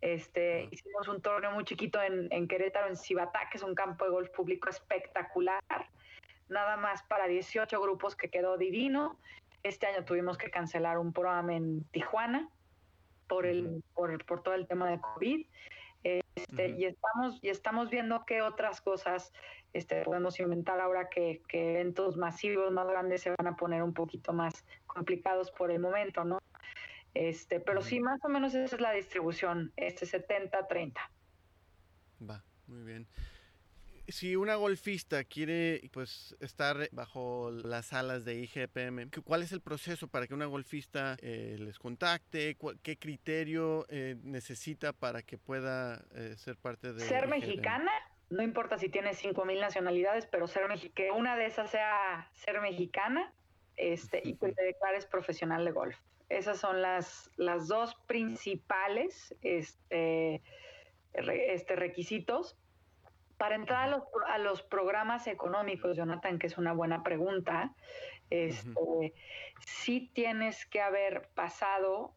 [0.00, 4.10] Este, hicimos un torneo muy chiquito en, Querétaro, en Cibatá, que es un campo de
[4.12, 5.60] golf público espectacular,
[6.48, 9.18] nada más para 18 grupos que quedó divino.
[9.62, 12.48] Este año tuvimos que cancelar un programa en Tijuana
[13.26, 15.46] por, el, por, por todo el tema de COVID.
[16.04, 19.32] Este, y, estamos, y estamos viendo qué otras cosas
[19.72, 23.92] este, podemos inventar ahora que, que, eventos masivos más grandes se van a poner un
[23.92, 26.38] poquito más complicados por el momento, ¿no?
[27.14, 30.94] Este, pero sí, más o menos esa es la distribución, este 70-30.
[32.20, 33.08] Va, muy bien
[34.08, 40.08] si una golfista quiere pues estar bajo las alas de IGPM, ¿cuál es el proceso
[40.08, 42.56] para que una golfista eh, les contacte?
[42.82, 47.92] ¿Qué criterio eh, necesita para que pueda eh, ser parte de ser mexicana?
[48.30, 53.32] No importa si tiene 5000 nacionalidades, pero ser que una de esas sea ser mexicana,
[53.76, 55.96] este y que te declares profesional de golf.
[56.28, 60.42] Esas son las las dos principales este,
[61.12, 62.56] este requisitos
[63.38, 67.72] para entrar a los, a los, programas económicos, Jonathan, que es una buena pregunta,
[68.30, 69.14] este,
[69.60, 72.14] sí tienes que haber pasado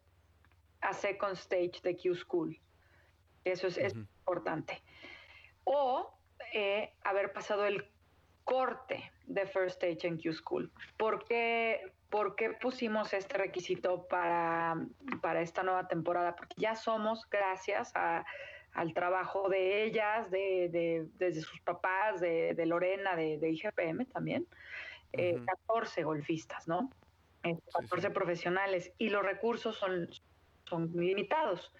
[0.80, 2.60] a Second Stage de Q School.
[3.44, 4.82] Eso es, importante.
[5.64, 6.12] O
[6.52, 7.88] eh, haber pasado el
[8.44, 10.72] corte de First Stage en Q School.
[10.96, 14.76] ¿Por qué, ¿Por qué pusimos este requisito para,
[15.20, 16.36] para esta nueva temporada?
[16.36, 18.24] Porque ya somos, gracias a
[18.74, 24.46] al trabajo de ellas, de, desde sus papás, de, Lorena, de, IGPM también,
[25.12, 26.90] 14 eh, golfistas, ¿no?
[27.42, 30.08] 14 profesionales y los recursos son,
[30.64, 31.72] son limitados.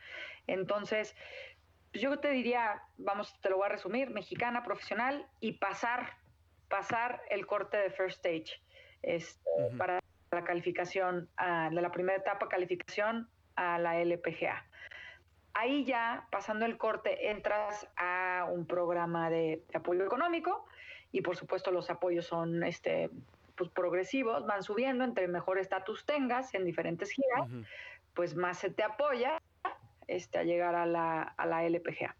[0.47, 1.15] Entonces,
[1.95, 6.19] yo te diría, vamos, te lo voy a resumir, mexicana, profesional y pasar,
[6.69, 8.61] pasar el corte de first stage
[9.03, 9.41] este,
[9.79, 10.01] para
[10.33, 14.65] la calificación, ah, de la primera etapa calificación a la LPGA.
[15.55, 20.67] Ahí ya, pasando el corte, entras a un programa de, apoyo económico
[21.13, 23.11] y por supuesto los apoyos son este,
[23.55, 27.49] pues, progresivos, van subiendo, entre mejor estatus tengas en diferentes giras,
[28.15, 29.43] pues más se te apoya
[30.07, 32.17] este, a llegar a la, a la LPGA.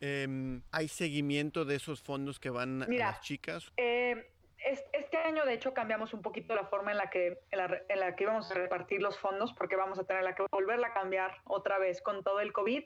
[0.00, 3.72] Em, ¿Hay seguimiento de esos fondos que van a las chicas?
[3.76, 4.30] Eh,
[4.64, 8.24] este año, de hecho, cambiamos un poquito la forma en la que en la, que
[8.24, 12.02] íbamos a repartir los fondos, porque vamos a tener que volverla a cambiar otra vez
[12.02, 12.84] con todo el COVID.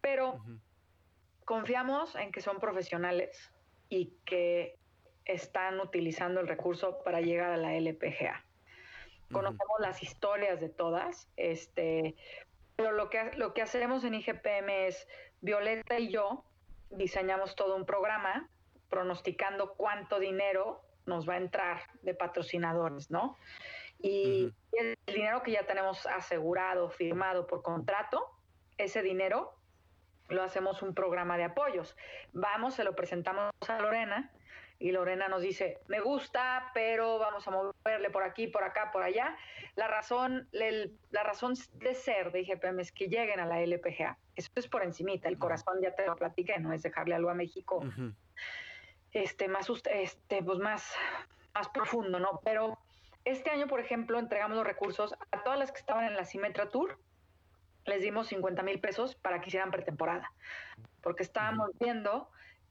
[0.00, 0.40] Pero
[1.44, 3.52] confiamos en que son profesionales
[3.88, 4.76] y que
[5.24, 8.44] están utilizando el recurso para llegar a la LPGA.
[9.32, 12.14] Conocemos las historias de todas, este,
[12.76, 15.08] pero lo que, lo que hacemos en IGPM es,
[15.40, 16.44] Violeta y yo
[16.90, 18.48] diseñamos todo un programa
[18.88, 23.36] pronosticando cuánto dinero nos va a entrar de patrocinadores, ¿no?
[23.98, 28.30] Y el dinero que ya tenemos asegurado, firmado por contrato,
[28.76, 29.54] ese dinero
[30.28, 31.96] lo hacemos un programa de apoyos.
[32.32, 34.30] Vamos, se lo presentamos a Lorena
[34.78, 39.02] y Lorena nos dice, me gusta, pero vamos a moverle por aquí, por acá, por
[39.02, 39.34] allá.
[39.74, 44.18] La razón, la razón de ser de IGPM es que lleguen a la LPGA.
[44.34, 47.34] Eso es por encimita, el corazón ya te lo platiqué, no es dejarle algo a
[47.34, 47.82] México
[49.22, 50.94] este, más, este, pues más,
[51.54, 52.40] más profundo, ¿no?
[52.44, 52.78] Pero
[53.24, 56.68] este año, por ejemplo, entregamos los recursos a todas las que estaban en la Simetra
[56.68, 56.98] Tour,
[57.86, 60.30] les dimos 50 mil pesos para que hicieran pretemporada,
[61.00, 62.28] porque estábamos viendo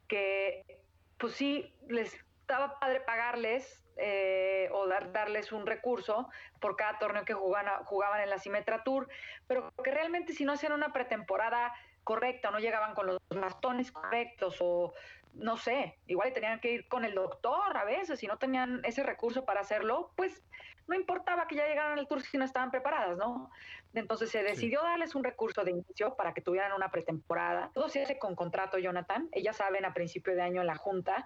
[0.07, 0.83] que,
[1.17, 6.29] pues sí, les estaba padre pagarles eh, o dar, darles un recurso
[6.59, 9.07] por cada torneo que jugaban, jugaban en la Simetra Tour,
[9.47, 13.91] pero que realmente si no hacían una pretemporada correcta o no llegaban con los bastones
[13.91, 14.93] correctos o
[15.35, 19.03] no sé, igual tenían que ir con el doctor a veces, si no tenían ese
[19.03, 20.43] recurso para hacerlo, pues
[20.87, 23.49] no importaba que ya llegaran al tour si no estaban preparadas, ¿no?
[23.93, 27.71] Entonces se decidió darles un recurso de inicio para que tuvieran una pretemporada.
[27.73, 29.27] Todo se hace con contrato, Jonathan.
[29.31, 31.25] Ellas saben a principio de año en la junta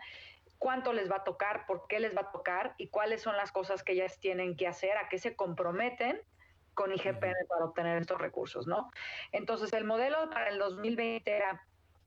[0.59, 3.51] cuánto les va a tocar, por qué les va a tocar y cuáles son las
[3.51, 6.21] cosas que ellas tienen que hacer, a qué se comprometen
[6.73, 8.89] con IGPM para obtener estos recursos, ¿no?
[9.31, 11.65] Entonces el modelo para el 2020 era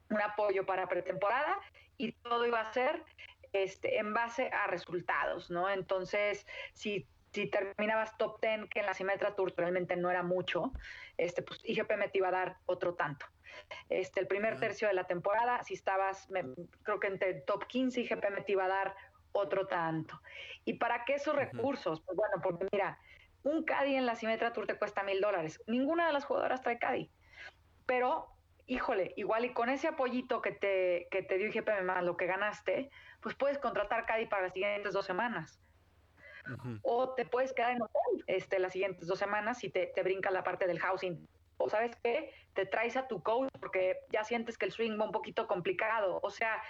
[0.09, 1.59] un apoyo para pretemporada
[2.03, 3.05] y todo iba a ser
[3.53, 5.69] este, en base a resultados, ¿no?
[5.69, 10.73] Entonces, si, si terminabas top 10, que en la Simetra Tour realmente no era mucho,
[11.17, 13.27] este, pues IGPM te iba a dar otro tanto.
[13.89, 16.29] Este, el primer tercio de la temporada, si estabas,
[16.83, 18.95] creo que entre top 15, IGPM te iba a dar
[19.33, 20.21] otro tanto.
[20.65, 22.01] ¿Y para qué esos recursos?
[22.01, 22.99] Pues bueno, porque mira,
[23.43, 25.63] un Caddy en la Simetra Tour te cuesta mil dólares.
[25.67, 27.11] Ninguna de las jugadoras trae Caddy.
[27.87, 28.32] Pero
[28.73, 32.27] híjole, igual y con ese apoyito que te, que te dio IGPM más lo que
[32.27, 35.61] ganaste, pues puedes contratar Caddy para las siguientes dos semanas.
[36.83, 40.31] O te puedes quedar en hotel este, las siguientes dos semanas y te, te brinca
[40.31, 41.29] la parte del housing.
[41.59, 45.05] O sabes qué, te traes a tu coach porque ya sientes que el swing va
[45.05, 46.19] un poquito complicado.
[46.23, 46.61] O sea,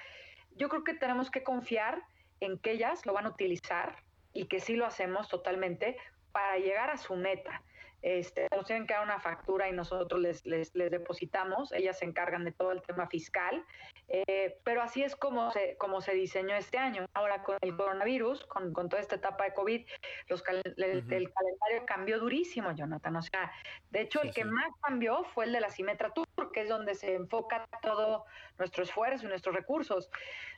[0.56, 2.02] yo creo que tenemos que confiar
[2.40, 3.96] en que ellas lo van a utilizar
[4.34, 5.96] y que sí lo hacemos totalmente
[6.32, 7.62] para llegar a su meta.
[8.02, 12.44] Este, nos tienen que dar una factura y nosotros les, les, depositamos, ellas se encargan
[12.44, 13.64] de todo el tema fiscal,
[14.08, 17.06] eh, pero así es como se, como se diseñó este año.
[17.14, 19.86] Ahora con el coronavirus, con, con toda esta etapa de COVID,
[20.26, 23.14] los el, calendario cambió durísimo, Jonathan.
[23.14, 23.52] O sea,
[23.90, 26.96] de hecho el que más cambió fue el de la Simetra Tour, que es donde
[26.96, 28.24] se enfoca todo
[28.58, 30.10] nuestro esfuerzo y nuestros recursos.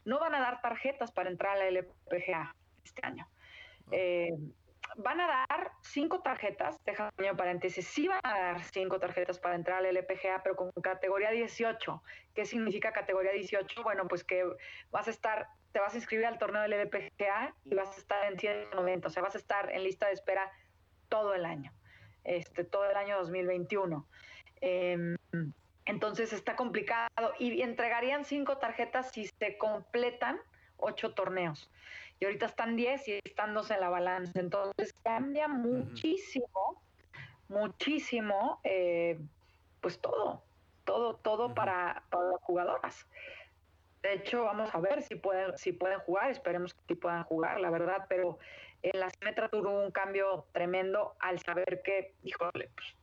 [0.07, 3.29] No van a dar tarjetas para entrar a la LPGA este año.
[3.91, 4.33] Eh,
[4.97, 9.55] van a dar cinco tarjetas, déjame un paréntesis, sí van a dar cinco tarjetas para
[9.55, 12.03] entrar al LPGA, pero con categoría 18.
[12.35, 13.83] ¿Qué significa categoría 18?
[13.83, 14.45] Bueno, pues que
[14.91, 18.33] vas a estar, te vas a inscribir al torneo del LPGA y vas a estar
[18.33, 20.51] en 190, o sea, vas a estar en lista de espera
[21.09, 21.73] todo el año,
[22.25, 24.07] este, todo el año 2021.
[24.61, 25.17] Em,
[25.87, 30.41] entonces está complicado y entregarían cinco tarjetas si se completan
[30.77, 31.71] ocho torneos
[32.25, 34.41] y ahorita están 10 y están dos en la balanza.
[34.41, 36.83] Entonces cambia muchísimo,
[37.49, 39.21] muchísimo, eh,
[39.83, 40.43] pues todo,
[40.87, 43.07] todo, todo para, para las jugadoras.
[44.01, 47.61] De hecho, vamos a ver si pueden, si pueden jugar, esperemos que sí puedan jugar,
[47.61, 48.39] la verdad, pero
[48.81, 52.97] en la Simetra tuvo un cambio tremendo al saber que, híjole, pues,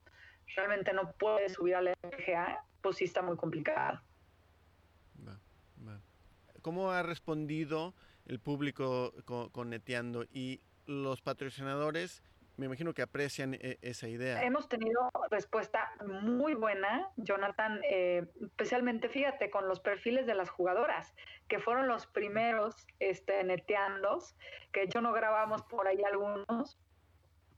[0.56, 4.02] realmente no puede subir a la LGA, pues sí está muy complicado.
[6.64, 7.94] ¿Cómo ha respondido
[8.26, 9.14] el público
[9.52, 12.24] conecteando y los patrocinadores
[12.58, 14.44] me imagino que aprecian e, esa idea.
[14.44, 21.14] Hemos tenido respuesta muy buena, Jonathan, eh, especialmente fíjate con los perfiles de las jugadoras,
[21.48, 24.20] que fueron los primeros este, neteando,
[24.72, 26.78] que yo no grabamos por ahí algunos,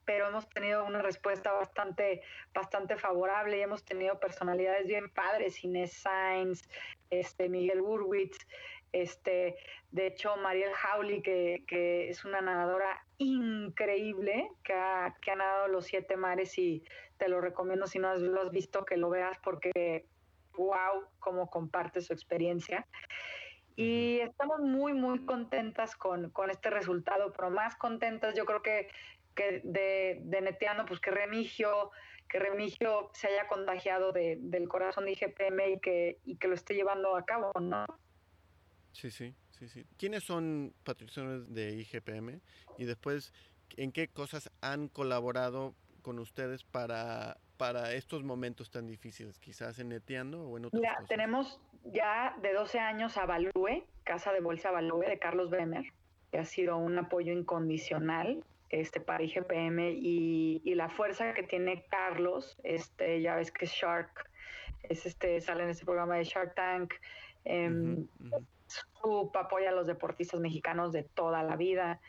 [0.06, 2.22] pero hemos tenido una respuesta bastante,
[2.54, 6.62] bastante favorable y hemos tenido personalidades bien padres, Inés Sainz,
[7.10, 8.38] este, Miguel Burwitz,
[8.94, 9.58] este,
[9.92, 15.86] de hecho, Mariel Howley, que, es una nadadora increíble, que ha, que ha nadado los
[15.86, 16.84] siete mares y
[17.18, 20.06] te lo recomiendo si no lo has visto que lo veas porque
[20.54, 22.88] wow, cómo comparte su experiencia.
[23.76, 28.88] Y estamos muy, muy contentas con, este resultado, pero más contentas yo creo que,
[29.36, 31.90] que de, de Neteando, pues que Remigio,
[32.30, 36.76] que Remigio se haya contagiado del corazón de IGPM y que, y que lo esté
[36.76, 37.86] llevando a cabo, ¿no?
[38.94, 39.86] Sí, sí, sí, sí.
[39.98, 42.40] ¿Quiénes son patrocinadores de IGPM?
[42.78, 43.34] Y después,
[43.76, 49.40] ¿en qué cosas han colaborado con ustedes para, para estos momentos tan difíciles?
[49.40, 54.32] Quizás en Neteando o en otros Mira, tenemos ya de 12 años a Value, Casa
[54.32, 55.86] de Bolsa Value de Carlos Bremer,
[56.32, 61.86] que ha sido un apoyo incondicional este, para IGPM y, y, la fuerza que tiene
[61.90, 64.30] Carlos, este, ya ves que Shark,
[64.84, 66.94] es este, sale en este programa de Shark Tank,
[67.46, 68.06] eh,
[68.68, 72.00] su apoya a los deportistas mexicanos de toda la vida.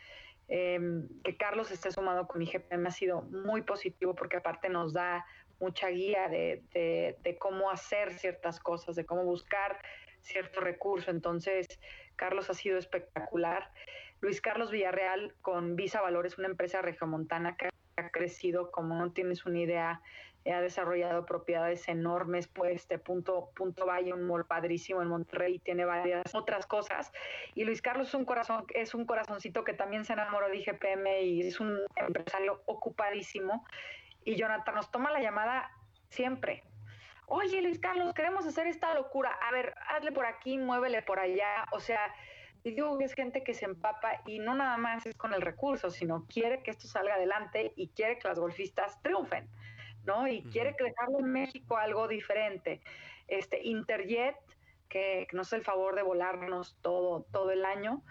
[0.49, 5.24] Em, que Carlos esté sumado con IGPM ha sido muy positivo porque aparte nos da
[5.59, 9.78] mucha guía de, de, cómo hacer ciertas cosas, de cómo buscar
[10.20, 11.11] cierto recurso.
[11.11, 11.66] Entonces,
[12.16, 13.70] Carlos ha sido espectacular.
[14.20, 19.47] Luis Carlos Villarreal con Visa Valores, una empresa regiomontana que ha crecido como no tienes
[19.47, 20.03] una idea
[20.53, 25.84] ha desarrollado propiedades enormes, pues este punto, punto Valle, un mall padrísimo en Monterrey, tiene
[25.84, 27.12] varias otras cosas.
[27.55, 31.07] Y Luis Carlos es un corazón, es un corazoncito que también se enamoró de IGPM
[31.22, 33.64] y es un empresario ocupadísimo.
[34.24, 35.70] Y Jonathan nos toma la llamada
[36.11, 36.64] siempre.
[37.26, 39.30] Oye, Luis Carlos, queremos hacer esta locura.
[39.49, 41.66] A ver, hazle por aquí, muévele por allá.
[41.72, 42.14] O sea,
[42.62, 45.90] digo que es gente que se empapa y no nada más es con el recurso,
[45.90, 49.49] sino quiere que esto salga adelante y quiere que las golfistas triunfen.
[50.07, 50.26] ¿No?
[50.28, 52.80] Y quiere dejarlo en México algo diferente.
[53.28, 54.36] Este Interjet,
[54.88, 58.02] que, nos hace el favor de volarnos todo, todo el año.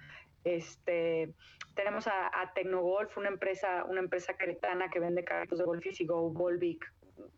[0.43, 1.33] Este,
[1.75, 6.29] tenemos a, Tecnogolf, una empresa, una empresa caretana que vende carritos de golf y Go
[6.29, 6.91] Volvic,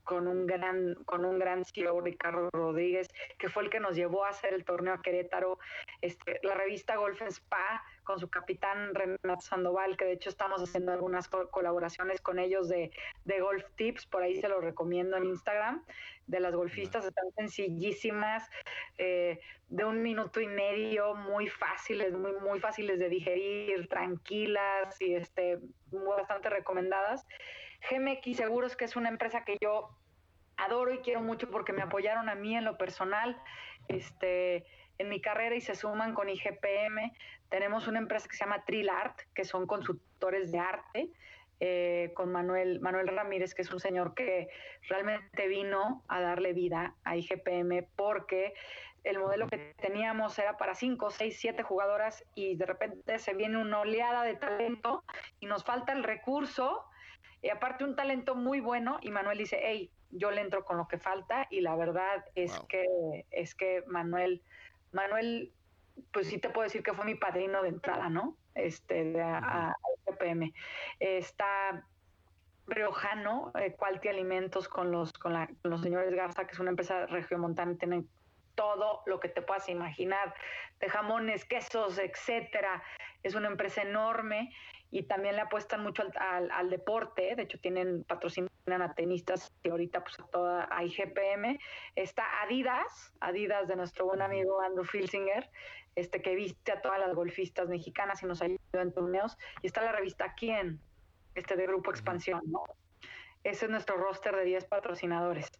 [0.03, 4.25] con un gran, con un gran CEO, Ricardo Rodríguez, que fue el que nos llevó
[4.25, 5.59] a hacer el torneo a Querétaro,
[6.01, 10.93] este, la revista Golf Spa, con su capitán Renato Sandoval, que de hecho estamos haciendo
[10.93, 12.91] algunas colaboraciones con ellos de,
[13.25, 15.83] de Golf Tips, por ahí se lo recomiendo en Instagram,
[16.27, 18.49] de las golfistas, están sencillísimas,
[18.97, 25.15] eh, de un minuto y medio, muy fáciles, muy, muy fáciles de digerir, tranquilas y
[25.15, 25.59] este,
[25.91, 27.27] bastante recomendadas.
[27.89, 29.89] GMX Seguros, que es una empresa que yo
[30.57, 33.37] adoro y quiero mucho porque me apoyaron a mí en lo personal,
[33.87, 34.65] este,
[34.97, 37.11] en mi carrera y se suman con IGPM.
[37.49, 41.09] Tenemos una empresa que se llama Trilart, que son consultores de arte,
[41.61, 44.49] eh, con Manuel, Manuel Ramírez, que es un señor que
[44.89, 48.53] realmente vino a darle vida a IGPM porque
[49.05, 53.57] el modelo que teníamos era para 5, 6, 7 jugadoras y de repente se viene
[53.57, 55.03] una oleada de talento
[55.39, 56.83] y nos falta el recurso.
[57.41, 60.87] Y aparte un talento muy bueno y Manuel dice, hey, yo le entro con lo
[60.87, 62.83] que falta y la verdad es que
[63.31, 64.41] es que Manuel
[64.95, 65.51] Manuel
[66.11, 68.37] pues sí te puedo decir que fue mi padrino de entrada, ¿no?
[68.53, 69.75] Este de a, a,
[70.99, 71.85] Está
[72.67, 76.71] Riojano, eh, Quality Alimentos con los con, la, con, los señores Garza, que es una
[76.71, 78.09] empresa regiomontana, tienen
[78.55, 80.33] todo lo que te puedas imaginar,
[80.79, 82.81] de jamones, quesos, etcétera.
[83.23, 84.53] Es una empresa enorme
[84.95, 88.49] y también le apuestan mucho al, al, deporte, de hecho tienen patrocinan
[88.81, 91.59] a tenistas y ahorita pues a toda a IGPM,
[91.97, 95.49] está Adidas, Adidas de nuestro buen amigo Andrew Filsinger,
[95.97, 99.81] este que viste a todas las golfistas mexicanas y nos ayuda en torneos, y está
[99.81, 100.79] la revista Quién,
[101.35, 102.63] este de Grupo Expansión, ¿no?
[103.43, 105.51] Ese es nuestro roster de 10 patrocinadores,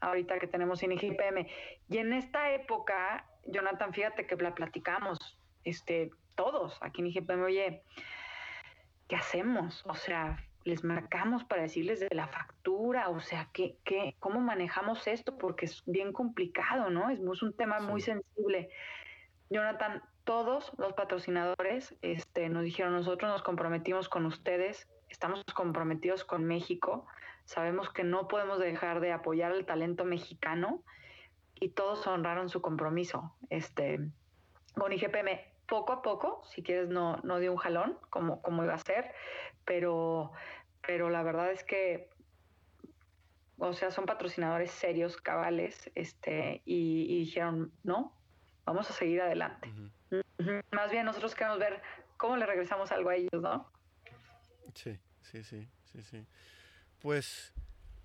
[0.00, 1.46] ahorita que tenemos en IGPM.
[1.88, 7.82] Y en esta época, Jonathan, fíjate que la platicamos, este, todos aquí en IGPM, oye,
[9.12, 9.84] ¿qué hacemos?
[9.86, 15.06] O sea, les marcamos para decirles de la factura, o sea, ¿qué, qué, ¿cómo manejamos
[15.06, 15.36] esto?
[15.36, 17.10] Porque es bien complicado, ¿no?
[17.10, 18.70] Es, un tema muy sensible.
[19.50, 26.46] Jonathan, todos los patrocinadores este, nos dijeron, nosotros nos comprometimos con ustedes, estamos comprometidos con
[26.46, 27.06] México,
[27.44, 30.82] sabemos que no podemos dejar de apoyar el talento mexicano
[31.60, 33.34] y todos honraron su compromiso.
[33.50, 34.00] Este,
[34.74, 38.74] con IGPM, poco a poco, si quieres no, no de un jalón, como, como iba
[38.74, 39.10] a ser,
[39.64, 40.30] pero,
[40.86, 42.10] pero la verdad es que,
[43.56, 48.14] o sea, son patrocinadores serios, cabales, este, y, dijeron, no,
[48.66, 49.72] vamos a seguir adelante.
[50.72, 51.80] Más bien nosotros queremos ver
[52.18, 53.72] cómo le regresamos algo a ellos, ¿no?
[54.74, 56.26] Sí, sí, sí, sí, sí.
[56.98, 57.54] Pues,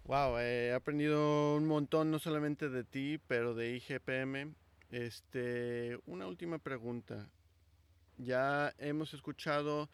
[0.05, 4.55] wow, he aprendido un montón, no solamente de ti, pero de IGPM.
[4.89, 7.27] Este, una última pregunta.
[8.17, 9.89] Ya hemos escuchado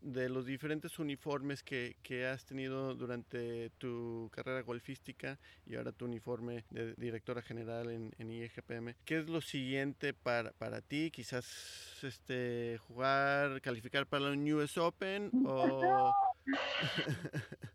[0.00, 1.94] de, los diferentes uniformes que,
[2.26, 8.30] has tenido durante tu carrera golfística y ahora tu uniforme de directora general en, en
[8.30, 8.94] IEGPM.
[9.04, 11.10] ¿Qué es lo siguiente para, para ti?
[11.10, 16.12] Quizás este, jugar, calificar para el US Open o...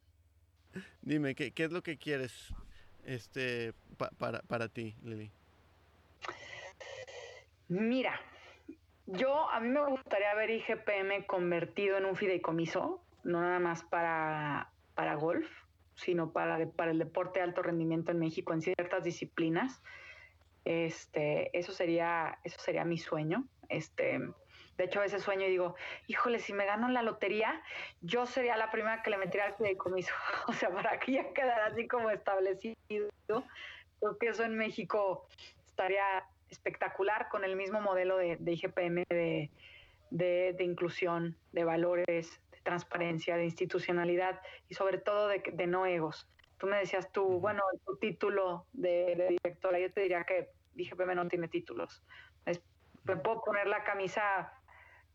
[1.02, 2.34] Dime, ¿qué, ¿qué, es lo que quieres
[3.06, 3.74] este,
[4.18, 5.32] para, para ti, Lili?
[7.70, 8.20] Mira,
[9.08, 14.72] yo, a mí me gustaría ver IGPM convertido en un fideicomiso, no nada más para,
[14.96, 15.48] para golf,
[15.96, 19.82] sino para, para el deporte de alto rendimiento en México en ciertas disciplinas.
[20.66, 23.46] Este, eso sería, eso sería mi sueño.
[23.70, 24.20] Este,
[24.78, 25.76] de hecho, a veces sueño y digo,
[26.08, 27.62] híjole, si me gano la lotería,
[28.02, 30.14] yo sería la primera que le metería al fideicomiso.
[30.48, 32.76] o sea, para que ya quedara así como establecido.
[33.28, 35.28] Creo que eso en México
[35.66, 43.46] estaría espectacular con el mismo modelo de, IGPM de, inclusión, de valores, de transparencia, de
[43.46, 46.28] institucionalidad y sobre todo de, no egos.
[46.58, 51.28] Tú me decías tú, bueno, tu título de, directora, yo te diría que IGPM no
[51.28, 52.04] tiene títulos.
[53.04, 54.54] me puedo poner la camisa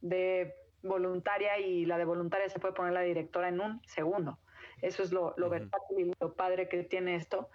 [0.00, 4.38] de voluntaria y la de voluntaria se puede poner la directora en un segundo.
[4.82, 7.50] Eso es lo, lo y lo padre que tiene esto.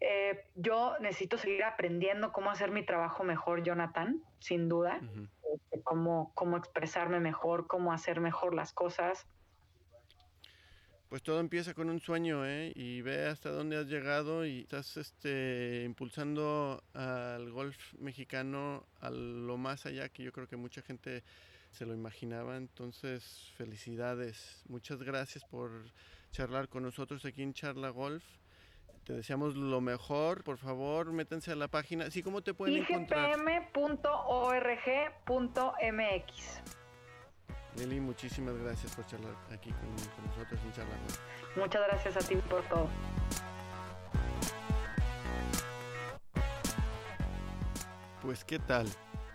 [0.00, 5.00] Eh, yo necesito seguir aprendiendo cómo hacer mi trabajo mejor, Jonathan, sin duda,
[5.54, 9.26] este, cómo, cómo expresarme mejor, cómo hacer mejor las cosas.
[11.08, 12.70] Pues todo empieza con un sueño, ¿eh?
[12.76, 19.56] Y ve hasta dónde has llegado y estás este, impulsando al golf mexicano a lo
[19.56, 21.24] más allá que yo creo que mucha gente
[21.70, 22.58] se lo imaginaba.
[22.58, 24.62] Entonces, felicidades.
[24.68, 25.70] Muchas gracias por
[26.30, 28.22] charlar con nosotros aquí en Charla Golf.
[29.08, 30.44] Te deseamos lo mejor.
[30.44, 32.10] Por favor, métanse a la página.
[32.10, 33.38] Sí, ¿cómo te pueden encontrar?
[33.38, 33.82] igpm.org.mx.
[37.76, 39.90] Lili, muchísimas gracias por charlar aquí con,
[40.26, 40.94] nosotros en Charla
[41.56, 42.86] Muchas gracias a ti por todo.
[48.20, 48.88] Pues, ¿qué tal?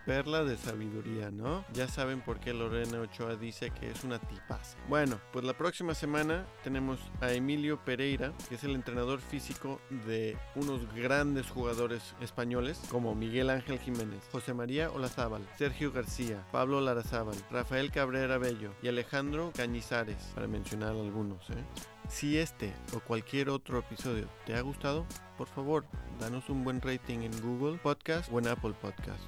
[0.06, 1.64] Perla de sabiduría, ¿no?
[1.72, 4.76] Ya saben por qué Lorena Ochoa dice que es una tipaza.
[4.88, 10.36] Bueno, pues la próxima semana tenemos a Emilio Pereira, que es el entrenador físico de
[10.54, 17.36] unos grandes jugadores españoles como Miguel Ángel Jiménez, José María Olazábal, Sergio García, Pablo Larazábal,
[17.50, 21.64] Rafael Cabrera Bello y Alejandro Cañizares, para mencionar algunos, ¿eh?
[22.08, 25.06] Si este o cualquier otro episodio te ha gustado,
[25.38, 25.86] por favor,
[26.20, 29.24] danos un buen rating en Google Podcast o en Apple Podcast.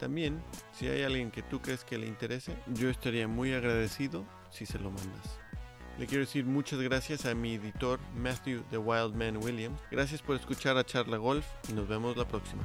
[0.00, 0.42] También,
[0.72, 4.78] si hay alguien que tú crees que le interese, yo estaría muy agradecido si se
[4.78, 5.38] lo mandas.
[5.98, 9.78] Le quiero decir muchas gracias a mi editor Matthew The Wildman Williams.
[9.90, 12.62] Gracias por escuchar a Charla Golf y nos vemos la próxima.